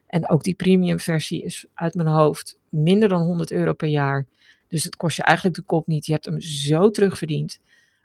En 0.07 0.29
ook 0.29 0.43
die 0.45 0.55
premium 0.55 1.01
versie 1.01 1.43
is 1.43 1.67
uit 1.75 1.95
mijn 1.95 2.09
hoofd 2.09 2.59
minder 2.69 3.09
dan 3.09 3.23
100 3.23 3.51
euro 3.51 3.73
per 3.73 3.89
jaar. 3.89 4.27
Dus 4.69 4.85
het 4.85 4.97
kost 4.97 5.17
je 5.17 5.23
eigenlijk 5.23 5.57
de 5.57 5.63
kop 5.63 5.87
niet. 5.87 6.07
Je 6.07 6.13
hebt 6.13 6.25
hem 6.25 6.41
zo 6.41 6.91
terugverdiend 6.91 7.61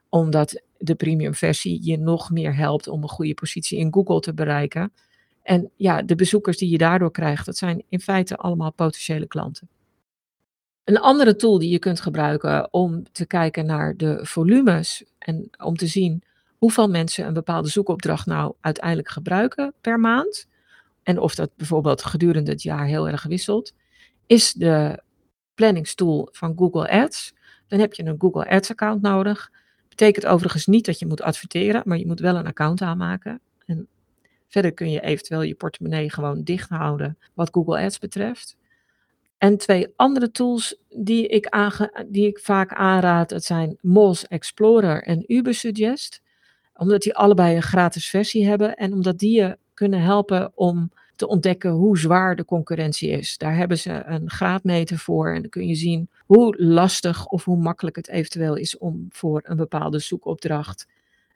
omdat 0.10 0.62
de 0.84 0.96
premium 0.96 1.34
versie 1.34 1.80
je 1.84 1.98
nog 1.98 2.30
meer 2.30 2.56
helpt 2.56 2.88
om 2.88 3.04
een 3.04 3.10
goede 3.10 3.34
positie 3.34 3.78
in 3.78 3.94
Google 3.94 4.20
te 4.20 4.34
bereiken. 4.34 4.94
En 5.42 5.72
ja, 5.76 6.02
de 6.02 6.16
bezoekers 6.16 6.58
die 6.58 6.70
je 6.70 6.78
daardoor 6.78 7.12
krijgt, 7.12 7.46
dat 7.46 7.58
zijn 7.58 7.84
in 7.90 8.00
feite 8.00 8.36
allemaal 8.38 8.74
potentiële 8.74 9.28
klanten. 9.28 9.70
Een 10.84 11.00
andere 11.00 11.36
tool 11.36 11.60
die 11.60 11.70
je 11.70 11.80
kunt 11.80 12.02
gebruiken 12.02 12.74
om 12.74 13.04
te 13.12 13.26
kijken 13.26 13.66
naar 13.66 13.98
de 13.98 14.20
volumes 14.26 15.04
en 15.18 15.50
om 15.64 15.76
te 15.76 15.88
zien 15.88 16.24
hoeveel 16.58 16.90
mensen 16.90 17.26
een 17.28 17.34
bepaalde 17.34 17.70
zoekopdracht 17.70 18.26
nou 18.26 18.54
uiteindelijk 18.62 19.10
gebruiken 19.10 19.74
per 19.82 20.00
maand. 20.00 20.48
En 21.04 21.20
of 21.20 21.36
dat 21.36 21.50
bijvoorbeeld 21.56 22.04
gedurende 22.04 22.52
het 22.52 22.62
jaar 22.62 22.86
heel 22.86 23.08
erg 23.08 23.24
wisselt, 23.24 23.74
is 24.26 24.54
de 24.54 25.04
planningstool 25.54 26.30
van 26.32 26.54
Google 26.58 26.90
Ads. 26.90 27.34
Dan 27.68 27.80
heb 27.80 27.94
je 27.94 28.06
een 28.06 28.20
Google 28.20 28.50
Ads 28.50 28.70
account 28.70 29.02
nodig. 29.02 29.52
Betekent 29.96 30.26
overigens 30.26 30.66
niet 30.66 30.86
dat 30.86 31.00
je 31.00 31.06
moet 31.06 31.22
adverteren, 31.22 31.82
maar 31.86 31.98
je 31.98 32.06
moet 32.06 32.20
wel 32.20 32.36
een 32.36 32.48
account 32.48 32.82
aanmaken. 32.82 33.42
En 33.66 33.88
verder 34.48 34.74
kun 34.74 34.92
je 34.92 35.02
eventueel 35.02 35.42
je 35.42 35.56
portemonnee 35.56 36.12
gewoon 36.12 36.44
dicht 36.44 36.70
houden 36.70 37.18
wat 37.34 37.50
Google 37.52 37.80
Ads 37.80 38.00
betreft. 38.00 38.58
En 39.38 39.58
twee 39.58 39.94
andere 39.96 40.32
tools 40.32 40.76
die 40.90 41.28
ik, 41.28 41.50
die 42.08 42.28
ik 42.28 42.40
vaak 42.40 42.74
aanraad, 42.74 43.30
dat 43.30 43.44
zijn 43.44 43.78
Moz 43.82 44.24
Explorer 44.24 45.04
en 45.04 45.24
Ubersuggest. 45.28 46.22
Omdat 46.76 47.02
die 47.02 47.16
allebei 47.16 47.56
een 47.56 47.62
gratis 47.62 48.10
versie 48.10 48.48
hebben 48.48 48.76
en 48.76 48.94
omdat 48.94 49.20
die 49.20 49.36
je 49.42 49.58
kunnen 49.74 50.02
helpen 50.02 50.52
om 50.56 50.92
te 51.16 51.28
ontdekken 51.28 51.72
hoe 51.72 51.98
zwaar 51.98 52.36
de 52.36 52.46
concurrentie 52.46 53.10
is. 53.10 53.38
Daar 53.38 53.56
hebben 53.56 53.78
ze 53.78 54.04
een 54.06 54.30
graadmeter 54.30 54.98
voor 54.98 55.34
en 55.34 55.42
dan 55.42 55.50
kun 55.50 55.68
je 55.68 55.76
zien 55.76 56.10
hoe 56.26 56.64
lastig 56.64 57.26
of 57.26 57.44
hoe 57.44 57.58
makkelijk 57.58 57.96
het 57.96 58.08
eventueel 58.08 58.56
is 58.56 58.78
om 58.78 59.06
voor 59.10 59.42
een 59.44 59.58
bepaalde 59.58 60.00
zoekopdracht 60.00 60.88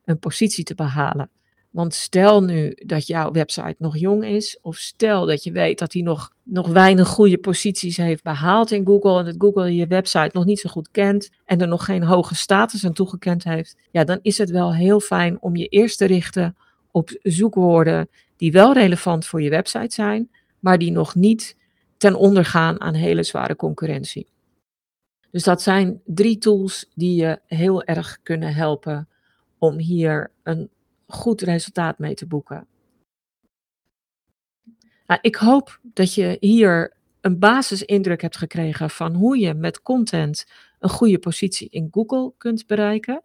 een 0.06 0.20
positie 0.20 0.64
te 0.64 0.76
behalen. 0.76 1.30
Want 1.70 1.94
stel 1.94 2.44
nu 2.44 2.74
dat 2.86 3.08
jouw 3.08 3.32
website 3.32 3.76
nog 3.78 3.98
jong 3.98 4.26
is, 4.26 4.60
of 4.62 4.76
stel 4.76 5.26
dat 5.26 5.44
je 5.44 5.52
weet 5.52 5.80
dat 5.80 5.94
hij 5.94 6.02
nog, 6.02 6.32
nog 6.44 6.68
weinig 6.68 7.08
goede 7.08 7.38
posities 7.38 7.98
heeft 7.98 8.24
behaald 8.24 8.72
in 8.72 8.86
Google 8.86 9.20
en 9.20 9.26
dat 9.26 9.36
Google 9.38 9.76
je 9.76 9.88
website 9.88 10.30
nog 10.34 10.46
niet 10.46 10.60
zo 10.60 10.70
goed 10.70 10.92
kent 10.92 11.30
en 11.46 11.62
er 11.62 11.68
nog 11.68 11.86
geen 11.86 12.04
hoge 12.04 12.36
status 12.36 12.86
aan 12.86 12.94
toegekend 12.94 13.44
heeft, 13.44 13.76
ja, 13.92 14.04
dan 14.04 14.20
is 14.22 14.38
het 14.38 14.50
wel 14.50 14.74
heel 14.74 15.00
fijn 15.00 15.42
om 15.42 15.56
je 15.56 15.68
eerst 15.68 15.98
te 15.98 16.06
richten 16.06 16.56
op 16.92 17.10
zoekwoorden 17.22 18.10
die 18.38 18.52
wel 18.52 18.74
relevant 18.74 19.26
voor 19.26 19.42
je 19.42 19.50
website 19.50 19.94
zijn, 19.94 20.32
maar 20.60 20.78
die 20.78 20.92
nog 20.92 21.16
niet 21.16 21.56
ten 21.98 22.16
onder 22.16 22.46
gaan 22.46 22.82
aan 22.82 22.94
hele 22.94 23.24
zware 23.24 23.56
concurrentie. 23.56 24.28
Dus 25.32 25.44
dat 25.44 25.62
zijn 25.62 26.02
drie 26.06 26.38
tools 26.38 26.92
die 26.96 27.16
je 27.16 27.40
heel 27.46 27.84
erg 27.84 28.20
kunnen 28.24 28.54
helpen 28.54 29.10
om 29.58 29.78
hier 29.78 30.32
een 30.44 30.70
goed 31.08 31.42
resultaat 31.42 32.00
mee 32.00 32.14
te 32.14 32.28
boeken. 32.28 32.68
Nou, 35.08 35.20
ik 35.22 35.36
hoop 35.36 35.80
dat 35.84 36.14
je 36.14 36.38
hier 36.40 36.94
een 37.22 37.40
basisindruk 37.40 38.22
hebt 38.22 38.38
gekregen 38.38 38.90
van 38.90 39.14
hoe 39.14 39.38
je 39.38 39.54
met 39.54 39.82
content 39.82 40.46
een 40.80 40.90
goede 40.90 41.20
positie 41.20 41.70
in 41.70 41.88
Google 41.92 42.34
kunt 42.38 42.68
bereiken. 42.68 43.22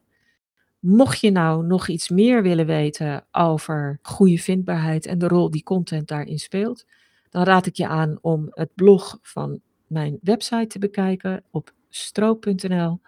Mocht 0.82 1.20
je 1.20 1.30
nou 1.30 1.66
nog 1.66 1.88
iets 1.88 2.08
meer 2.08 2.42
willen 2.42 2.66
weten 2.66 3.24
over 3.32 3.98
goede 4.02 4.38
vindbaarheid 4.38 5.06
en 5.06 5.18
de 5.18 5.28
rol 5.28 5.50
die 5.50 5.62
content 5.62 6.08
daarin 6.08 6.38
speelt, 6.38 6.86
dan 7.30 7.44
raad 7.44 7.66
ik 7.66 7.76
je 7.76 7.86
aan 7.86 8.18
om 8.20 8.46
het 8.50 8.70
blog 8.74 9.18
van 9.22 9.60
mijn 9.86 10.18
website 10.22 10.66
te 10.66 10.78
bekijken 10.78 11.42
op 11.50 11.72
stroop.nl. 11.88 13.00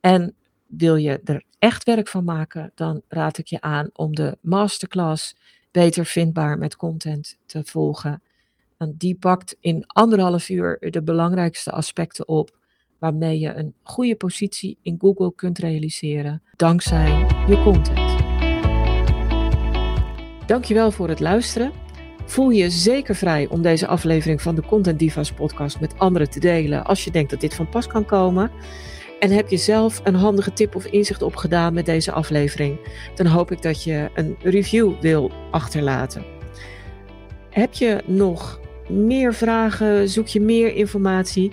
En 0.00 0.34
wil 0.66 0.96
je 0.96 1.20
er 1.24 1.44
echt 1.58 1.84
werk 1.84 2.08
van 2.08 2.24
maken, 2.24 2.72
dan 2.74 3.02
raad 3.08 3.38
ik 3.38 3.46
je 3.46 3.60
aan 3.60 3.90
om 3.92 4.14
de 4.14 4.38
masterclass 4.40 5.36
beter 5.70 6.06
vindbaar 6.06 6.58
met 6.58 6.76
content 6.76 7.38
te 7.46 7.64
volgen. 7.64 8.22
Want 8.76 9.00
die 9.00 9.14
pakt 9.14 9.56
in 9.60 9.84
anderhalf 9.86 10.48
uur 10.48 10.90
de 10.90 11.02
belangrijkste 11.02 11.70
aspecten 11.70 12.28
op 12.28 12.57
waarmee 12.98 13.38
je 13.38 13.54
een 13.54 13.74
goede 13.82 14.16
positie 14.16 14.76
in 14.82 14.96
Google 15.00 15.32
kunt 15.34 15.58
realiseren 15.58 16.42
dankzij 16.56 17.26
je 17.48 17.62
content. 17.62 18.16
Dankjewel 20.46 20.90
voor 20.90 21.08
het 21.08 21.20
luisteren. 21.20 21.72
Voel 22.24 22.50
je 22.50 22.70
zeker 22.70 23.14
vrij 23.14 23.46
om 23.48 23.62
deze 23.62 23.86
aflevering 23.86 24.42
van 24.42 24.54
de 24.54 24.62
Content 24.62 24.98
Divas 24.98 25.32
podcast 25.32 25.80
met 25.80 25.98
anderen 25.98 26.30
te 26.30 26.40
delen 26.40 26.84
als 26.84 27.04
je 27.04 27.10
denkt 27.10 27.30
dat 27.30 27.40
dit 27.40 27.54
van 27.54 27.68
pas 27.68 27.86
kan 27.86 28.04
komen. 28.04 28.50
En 29.20 29.30
heb 29.30 29.48
je 29.48 29.56
zelf 29.56 30.00
een 30.04 30.14
handige 30.14 30.52
tip 30.52 30.74
of 30.74 30.86
inzicht 30.86 31.22
opgedaan 31.22 31.74
met 31.74 31.86
deze 31.86 32.12
aflevering, 32.12 32.78
dan 33.14 33.26
hoop 33.26 33.50
ik 33.50 33.62
dat 33.62 33.84
je 33.84 34.10
een 34.14 34.36
review 34.42 35.00
wil 35.00 35.30
achterlaten. 35.50 36.24
Heb 37.50 37.74
je 37.74 38.02
nog 38.06 38.60
meer 38.88 39.34
vragen? 39.34 40.08
Zoek 40.08 40.26
je 40.26 40.40
meer 40.40 40.74
informatie? 40.74 41.52